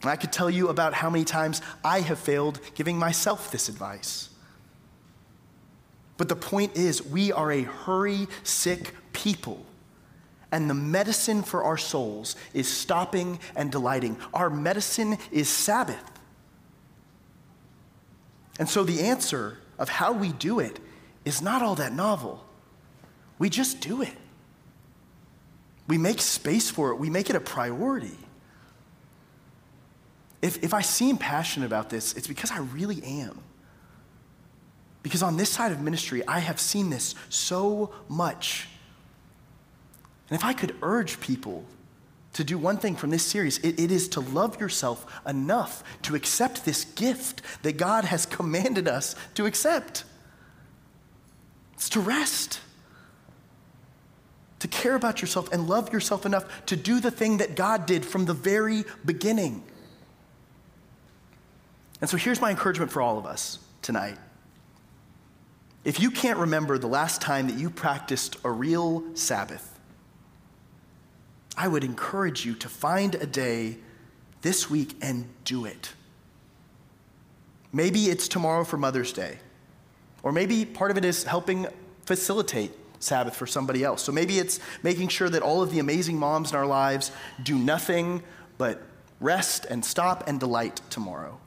And 0.00 0.10
I 0.10 0.16
could 0.16 0.32
tell 0.32 0.48
you 0.48 0.68
about 0.68 0.94
how 0.94 1.10
many 1.10 1.24
times 1.24 1.60
I 1.84 2.00
have 2.00 2.18
failed 2.18 2.58
giving 2.74 2.98
myself 2.98 3.52
this 3.52 3.68
advice. 3.68 4.30
But 6.16 6.28
the 6.28 6.36
point 6.36 6.76
is, 6.76 7.04
we 7.04 7.32
are 7.32 7.52
a 7.52 7.62
hurry 7.62 8.26
sick 8.42 8.94
people. 9.12 9.64
And 10.52 10.68
the 10.68 10.74
medicine 10.74 11.42
for 11.42 11.62
our 11.62 11.76
souls 11.76 12.36
is 12.52 12.68
stopping 12.68 13.38
and 13.54 13.70
delighting. 13.70 14.16
Our 14.34 14.50
medicine 14.50 15.16
is 15.30 15.48
Sabbath. 15.48 16.10
And 18.58 18.68
so 18.68 18.84
the 18.84 19.00
answer 19.00 19.58
of 19.78 19.88
how 19.88 20.12
we 20.12 20.32
do 20.32 20.58
it 20.58 20.78
is 21.24 21.40
not 21.40 21.62
all 21.62 21.76
that 21.76 21.92
novel. 21.92 22.44
We 23.38 23.48
just 23.48 23.80
do 23.80 24.02
it. 24.02 24.16
We 25.88 25.98
make 25.98 26.20
space 26.20 26.70
for 26.70 26.90
it, 26.90 26.96
we 26.96 27.10
make 27.10 27.30
it 27.30 27.36
a 27.36 27.40
priority. 27.40 28.16
If, 30.42 30.62
if 30.62 30.72
I 30.72 30.80
seem 30.80 31.18
passionate 31.18 31.66
about 31.66 31.90
this, 31.90 32.14
it's 32.14 32.26
because 32.26 32.50
I 32.50 32.58
really 32.58 33.02
am. 33.02 33.40
Because 35.02 35.22
on 35.22 35.36
this 35.36 35.50
side 35.50 35.72
of 35.72 35.80
ministry, 35.80 36.22
I 36.28 36.38
have 36.38 36.60
seen 36.60 36.90
this 36.90 37.14
so 37.28 37.92
much. 38.08 38.68
And 40.30 40.38
if 40.38 40.44
I 40.44 40.52
could 40.52 40.76
urge 40.80 41.20
people 41.20 41.64
to 42.34 42.44
do 42.44 42.56
one 42.56 42.76
thing 42.76 42.94
from 42.94 43.10
this 43.10 43.26
series, 43.26 43.58
it, 43.58 43.80
it 43.80 43.90
is 43.90 44.08
to 44.10 44.20
love 44.20 44.60
yourself 44.60 45.20
enough 45.26 45.82
to 46.02 46.14
accept 46.14 46.64
this 46.64 46.84
gift 46.84 47.42
that 47.62 47.76
God 47.76 48.04
has 48.04 48.24
commanded 48.26 48.86
us 48.86 49.16
to 49.34 49.46
accept. 49.46 50.04
It's 51.74 51.88
to 51.90 52.00
rest, 52.00 52.60
to 54.60 54.68
care 54.68 54.94
about 54.94 55.20
yourself 55.20 55.50
and 55.52 55.68
love 55.68 55.92
yourself 55.92 56.24
enough 56.24 56.66
to 56.66 56.76
do 56.76 57.00
the 57.00 57.10
thing 57.10 57.38
that 57.38 57.56
God 57.56 57.86
did 57.86 58.04
from 58.04 58.26
the 58.26 58.34
very 58.34 58.84
beginning. 59.04 59.64
And 62.00 62.08
so 62.08 62.16
here's 62.16 62.40
my 62.40 62.50
encouragement 62.50 62.92
for 62.92 63.02
all 63.02 63.18
of 63.18 63.26
us 63.26 63.58
tonight. 63.82 64.16
If 65.82 65.98
you 65.98 66.10
can't 66.10 66.38
remember 66.38 66.78
the 66.78 66.86
last 66.86 67.20
time 67.20 67.48
that 67.48 67.58
you 67.58 67.70
practiced 67.70 68.36
a 68.44 68.50
real 68.50 69.02
Sabbath, 69.16 69.79
I 71.60 71.68
would 71.68 71.84
encourage 71.84 72.46
you 72.46 72.54
to 72.54 72.70
find 72.70 73.14
a 73.16 73.26
day 73.26 73.76
this 74.40 74.70
week 74.70 74.96
and 75.02 75.26
do 75.44 75.66
it. 75.66 75.92
Maybe 77.70 78.06
it's 78.06 78.28
tomorrow 78.28 78.64
for 78.64 78.78
Mother's 78.78 79.12
Day, 79.12 79.36
or 80.22 80.32
maybe 80.32 80.64
part 80.64 80.90
of 80.90 80.96
it 80.96 81.04
is 81.04 81.24
helping 81.24 81.66
facilitate 82.06 82.72
Sabbath 82.98 83.36
for 83.36 83.46
somebody 83.46 83.84
else. 83.84 84.00
So 84.02 84.10
maybe 84.10 84.38
it's 84.38 84.58
making 84.82 85.08
sure 85.08 85.28
that 85.28 85.42
all 85.42 85.60
of 85.60 85.70
the 85.70 85.80
amazing 85.80 86.16
moms 86.18 86.50
in 86.50 86.56
our 86.56 86.64
lives 86.64 87.12
do 87.42 87.58
nothing 87.58 88.22
but 88.56 88.80
rest 89.20 89.66
and 89.66 89.84
stop 89.84 90.26
and 90.26 90.40
delight 90.40 90.80
tomorrow. 90.88 91.38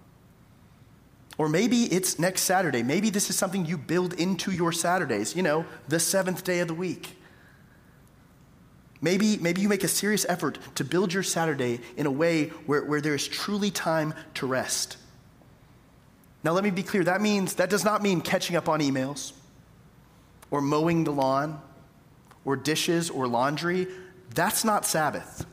Or 1.40 1.50
maybe 1.50 1.86
it's 1.86 2.20
next 2.20 2.44
Saturday. 2.44 2.84
Maybe 2.84 3.10
this 3.10 3.32
is 3.32 3.36
something 3.36 3.66
you 3.66 3.80
build 3.80 4.14
into 4.14 4.52
your 4.52 4.74
Saturdays, 4.74 5.36
you 5.36 5.42
know, 5.42 5.66
the 5.88 6.00
seventh 6.00 6.44
day 6.44 6.60
of 6.60 6.68
the 6.68 6.76
week. 6.76 7.18
Maybe, 9.04 9.36
maybe 9.36 9.60
you 9.60 9.68
make 9.68 9.84
a 9.84 9.90
serious 9.90 10.26
effort 10.30 10.58
to 10.76 10.86
build 10.86 11.14
your 11.14 11.24
Saturday 11.24 11.82
in 11.98 12.06
a 12.06 12.12
way 12.12 12.46
where, 12.66 12.86
where 12.86 13.02
there 13.02 13.14
is 13.14 13.28
truly 13.28 13.70
time 13.70 14.14
to 14.36 14.48
rest. 14.48 14.96
Now, 16.42 16.54
let 16.54 16.64
me 16.64 16.72
be 16.72 16.84
clear 16.84 17.04
that 17.04 17.20
means, 17.20 17.56
that 17.56 17.70
does 17.70 17.84
not 17.84 18.02
mean 18.02 18.22
catching 18.22 18.56
up 18.56 18.70
on 18.70 18.80
emails 18.80 19.34
or 20.52 20.62
mowing 20.62 21.04
the 21.04 21.12
lawn 21.12 21.62
or 22.46 22.56
dishes 22.56 23.10
or 23.10 23.28
laundry. 23.28 23.90
That's 24.36 24.64
not 24.64 24.86
Sabbath. 24.86 25.46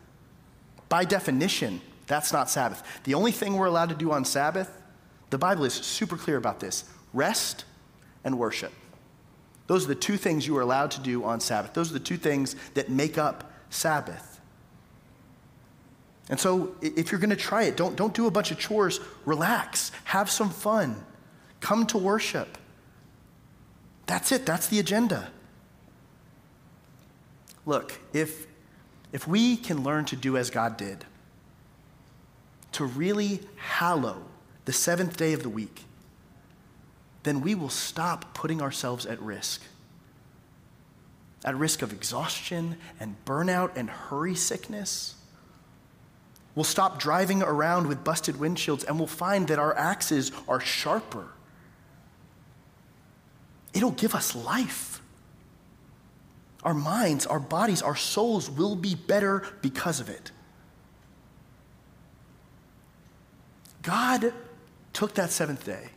By 0.89 1.05
definition, 1.05 1.81
that's 2.07 2.33
not 2.33 2.49
Sabbath. 2.51 2.85
The 3.03 3.15
only 3.15 3.33
thing 3.33 3.57
we're 3.57 3.67
allowed 3.67 3.89
to 3.89 3.97
do 3.97 4.13
on 4.13 4.25
Sabbath, 4.25 4.71
the 5.31 5.39
Bible 5.39 5.65
is 5.65 5.75
super 5.75 6.17
clear 6.17 6.37
about 6.37 6.61
this 6.61 6.85
rest 7.13 7.65
and 8.23 8.39
worship. 8.39 8.73
Those 9.71 9.85
are 9.85 9.89
the 9.89 9.95
two 9.95 10.17
things 10.17 10.49
you 10.49 10.57
are 10.57 10.63
allowed 10.63 10.91
to 10.91 11.01
do 11.01 11.23
on 11.23 11.39
Sabbath. 11.39 11.75
Those 11.75 11.91
are 11.91 11.93
the 11.93 12.01
two 12.01 12.17
things 12.17 12.57
that 12.75 12.91
make 12.91 13.17
up 13.17 13.53
Sabbath. 13.71 14.41
And 16.29 16.41
so, 16.41 16.75
if 16.83 17.13
you're 17.13 17.21
going 17.21 17.31
to 17.31 17.37
try 17.37 17.63
it, 17.63 17.77
don't, 17.77 17.95
don't 17.95 18.13
do 18.13 18.27
a 18.27 18.33
bunch 18.33 18.51
of 18.51 18.59
chores. 18.59 18.99
Relax, 19.25 19.93
have 20.07 20.29
some 20.29 20.51
fun, 20.51 20.97
come 21.61 21.87
to 21.87 21.99
worship. 21.99 22.59
That's 24.07 24.33
it, 24.33 24.45
that's 24.45 24.67
the 24.67 24.81
agenda. 24.81 25.31
Look, 27.65 28.01
if, 28.13 28.49
if 29.13 29.29
we 29.29 29.57
can 29.57 29.85
learn 29.85 30.05
to 30.07 30.17
do 30.17 30.37
as 30.37 30.51
God 30.51 30.79
did, 30.79 31.05
to 32.73 32.85
really 32.85 33.39
hallow 33.55 34.21
the 34.65 34.73
seventh 34.73 35.17
day 35.17 35.33
of 35.33 35.45
the 35.45 35.49
week, 35.49 35.85
then 37.23 37.41
we 37.41 37.55
will 37.55 37.69
stop 37.69 38.35
putting 38.35 38.63
ourselves 38.63 39.07
at 39.07 39.21
risk. 39.21 39.63
At 41.45 41.57
risk 41.57 41.83
of 41.83 41.93
exhaustion 41.93 42.77
and 42.99 43.17
burnout 43.25 43.77
and 43.77 43.91
hurry 43.91 44.35
sickness. 44.35 45.15
We'll 46.55 46.65
stop 46.65 46.99
driving 46.99 47.43
around 47.43 47.87
with 47.87 48.05
busted 48.05 48.37
windshields 48.37 48.87
and 48.87 48.99
we'll 48.99 49.07
find 49.07 49.49
that 49.49 49.59
our 49.59 49.77
axes 49.77 50.33
are 50.49 50.61
sharper. 50.61 51.29
It'll 53.73 53.93
give 53.93 54.15
us 54.15 54.35
life. 54.35 55.01
Our 56.63 56.75
minds, 56.75 57.27
our 57.27 57.41
bodies, 57.41 57.81
our 57.81 57.97
souls 57.97 58.51
will 58.51 58.77
be 58.77 58.95
better 58.95 59.47
because 59.63 60.01
of 60.01 60.11
it. 60.11 60.31
God 63.83 64.35
took 64.93 65.15
that 65.15 65.31
seventh 65.31 65.65
day 65.65 65.91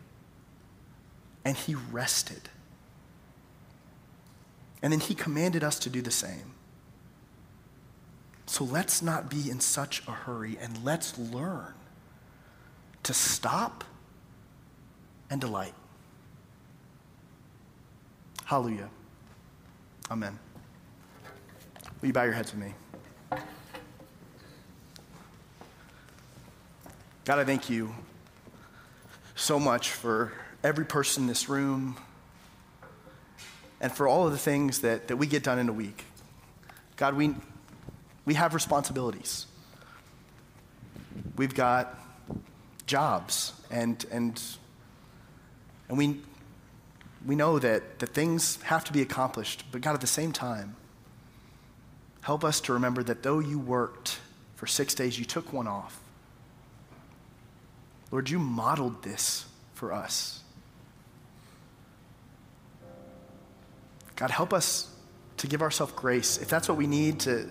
and 1.46 1.56
he 1.58 1.76
rested. 1.76 2.50
And 4.82 4.92
then 4.92 5.00
he 5.00 5.16
commanded 5.16 5.64
us 5.64 5.80
to 5.80 5.90
do 5.90 6.02
the 6.02 6.12
same. 6.12 6.54
So 8.46 8.64
let's 8.64 9.02
not 9.02 9.30
be 9.30 9.50
in 9.50 9.60
such 9.60 10.04
a 10.08 10.12
hurry 10.12 10.58
and 10.62 10.84
let's 10.84 11.18
learn 11.18 11.74
to 13.04 13.14
stop 13.14 13.84
and 15.30 15.40
delight. 15.40 15.74
Hallelujah. 18.46 18.90
Amen. 20.12 20.38
Will 22.02 22.08
you 22.08 22.14
bow 22.14 22.24
your 22.24 22.34
heads 22.34 22.54
with 22.54 22.62
me? 22.62 22.74
God, 27.26 27.40
I 27.40 27.46
thank 27.46 27.70
you 27.70 27.96
so 29.36 29.58
much 29.58 29.92
for 29.92 30.34
every 30.64 30.86
person 30.86 31.24
in 31.24 31.28
this 31.28 31.50
room 31.50 31.98
and 33.82 33.92
for 33.92 34.08
all 34.08 34.26
of 34.26 34.32
the 34.32 34.38
things 34.38 34.80
that, 34.80 35.10
that 35.10 35.18
we 35.18 35.28
get 35.28 35.44
done 35.44 35.60
in 35.60 35.68
a 35.68 35.74
week. 35.74 36.06
God, 36.96 37.16
we, 37.16 37.36
we 38.26 38.36
have 38.36 38.54
responsibilities. 38.54 39.46
We've 41.36 41.54
got 41.54 42.00
jobs 42.86 43.54
and, 43.70 44.06
and, 44.12 44.42
and 45.90 45.98
we, 45.98 46.22
we 47.26 47.36
know 47.36 47.60
that, 47.60 48.00
that 48.00 48.10
things 48.10 48.62
have 48.64 48.86
to 48.86 48.94
be 48.94 49.02
accomplished, 49.02 49.66
but 49.72 49.82
God, 49.82 49.96
at 49.96 50.02
the 50.02 50.08
same 50.08 50.32
time, 50.32 50.76
help 52.22 52.44
us 52.46 52.62
to 52.62 52.74
remember 52.74 53.04
that 53.04 53.24
though 53.24 53.40
you 53.40 53.60
worked 53.60 54.20
for 54.56 54.66
six 54.66 54.96
days, 54.96 55.20
you 55.20 55.26
took 55.26 55.52
one 55.52 55.68
off. 55.68 56.00
Lord, 58.12 58.30
you 58.30 58.40
modeled 58.40 59.04
this 59.04 59.46
for 59.74 59.92
us. 59.92 60.43
God, 64.16 64.30
help 64.30 64.54
us 64.54 64.90
to 65.38 65.48
give 65.48 65.62
ourselves 65.62 65.94
grace. 65.94 66.38
If 66.38 66.48
that's 66.48 66.70
what 66.70 66.78
we 66.78 66.88
need 66.88 67.20
to, 67.22 67.50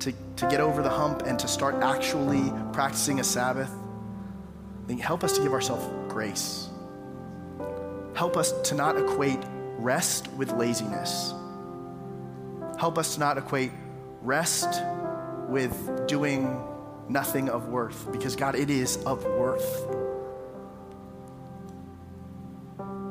to, 0.00 0.12
to 0.36 0.48
get 0.48 0.60
over 0.60 0.82
the 0.82 0.90
hump 0.90 1.22
and 1.22 1.38
to 1.38 1.48
start 1.48 1.76
actually 1.76 2.52
practicing 2.72 3.20
a 3.20 3.24
Sabbath, 3.24 3.70
then 4.86 4.98
help 4.98 5.24
us 5.24 5.36
to 5.36 5.42
give 5.42 5.52
ourselves 5.52 5.84
grace. 6.12 6.68
Help 8.14 8.36
us 8.36 8.52
to 8.62 8.74
not 8.74 8.96
equate 8.96 9.40
rest 9.78 10.28
with 10.32 10.52
laziness. 10.52 11.34
Help 12.78 12.98
us 12.98 13.14
to 13.14 13.20
not 13.20 13.38
equate 13.38 13.72
rest 14.22 14.82
with 15.48 16.06
doing 16.06 16.62
nothing 17.08 17.48
of 17.48 17.68
worth, 17.68 18.10
because 18.12 18.36
God, 18.36 18.54
it 18.54 18.70
is 18.70 18.96
of 19.04 19.24
worth. 19.24 19.86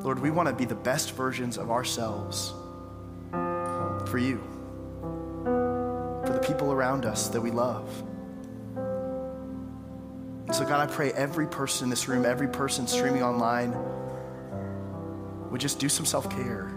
Lord, 0.04 0.20
we 0.20 0.32
want 0.32 0.50
to 0.50 0.56
be 0.56 0.66
the 0.66 0.76
best 0.76 1.12
versions 1.12 1.58
of 1.58 1.70
ourselves 1.70 2.54
for 4.08 4.18
you, 4.18 4.42
for 5.44 6.32
the 6.34 6.40
people 6.40 6.72
around 6.72 7.06
us 7.06 7.28
that 7.30 7.42
we 7.42 7.52
love. 7.52 7.88
And 10.46 10.56
so, 10.56 10.66
God, 10.66 10.88
I 10.88 10.92
pray 10.92 11.12
every 11.14 11.48
person 11.48 11.86
in 11.86 11.90
this 11.90 12.08
room, 12.08 12.26
every 12.26 12.48
person 12.48 12.88
streaming 12.88 13.24
online, 13.24 13.74
would 15.50 15.62
just 15.62 15.80
do 15.80 15.88
some 15.88 16.06
self 16.06 16.30
care, 16.30 16.72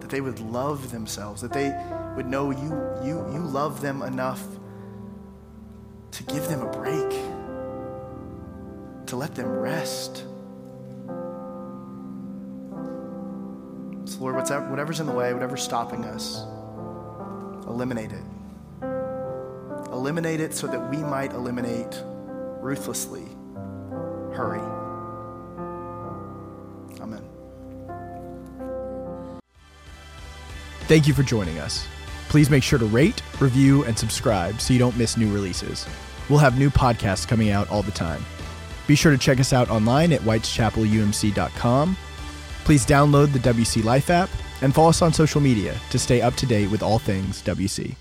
that 0.00 0.08
they 0.08 0.20
would 0.20 0.40
love 0.40 0.90
themselves, 0.90 1.40
that 1.42 1.52
they 1.52 1.76
would 2.16 2.26
know 2.26 2.50
you, 2.50 2.72
you, 3.04 3.26
you 3.32 3.40
love 3.40 3.80
them 3.80 4.02
enough 4.02 4.42
to 6.12 6.22
give 6.24 6.48
them 6.48 6.62
a 6.62 6.70
break, 6.70 7.10
to 9.06 9.16
let 9.16 9.34
them 9.34 9.48
rest. 9.48 10.24
So, 14.08 14.20
Lord, 14.20 14.36
whatever's 14.70 15.00
in 15.00 15.06
the 15.06 15.12
way, 15.12 15.34
whatever's 15.34 15.62
stopping 15.62 16.06
us, 16.06 16.42
eliminate 17.66 18.10
it. 18.10 18.24
Eliminate 19.92 20.40
it 20.40 20.54
so 20.54 20.66
that 20.66 20.88
we 20.88 20.96
might 20.96 21.32
eliminate 21.32 22.02
ruthlessly 22.62 23.26
hurry. 24.32 24.60
Amen. 27.02 27.22
Thank 30.86 31.06
you 31.06 31.12
for 31.12 31.22
joining 31.22 31.58
us. 31.58 31.86
Please 32.30 32.48
make 32.48 32.62
sure 32.62 32.78
to 32.78 32.86
rate, 32.86 33.22
review, 33.40 33.84
and 33.84 33.98
subscribe 33.98 34.58
so 34.58 34.72
you 34.72 34.78
don't 34.78 34.96
miss 34.96 35.18
new 35.18 35.30
releases. 35.30 35.86
We'll 36.30 36.38
have 36.38 36.58
new 36.58 36.70
podcasts 36.70 37.28
coming 37.28 37.50
out 37.50 37.68
all 37.68 37.82
the 37.82 37.92
time. 37.92 38.24
Be 38.86 38.94
sure 38.94 39.12
to 39.12 39.18
check 39.18 39.38
us 39.38 39.52
out 39.52 39.68
online 39.68 40.14
at 40.14 40.22
whiteschapelumc.com 40.22 41.96
Please 42.68 42.84
download 42.84 43.32
the 43.32 43.38
WC 43.38 43.82
Life 43.82 44.10
app 44.10 44.28
and 44.60 44.74
follow 44.74 44.90
us 44.90 45.00
on 45.00 45.10
social 45.10 45.40
media 45.40 45.74
to 45.88 45.98
stay 45.98 46.20
up 46.20 46.34
to 46.34 46.44
date 46.44 46.70
with 46.70 46.82
all 46.82 46.98
things 46.98 47.40
WC. 47.44 47.96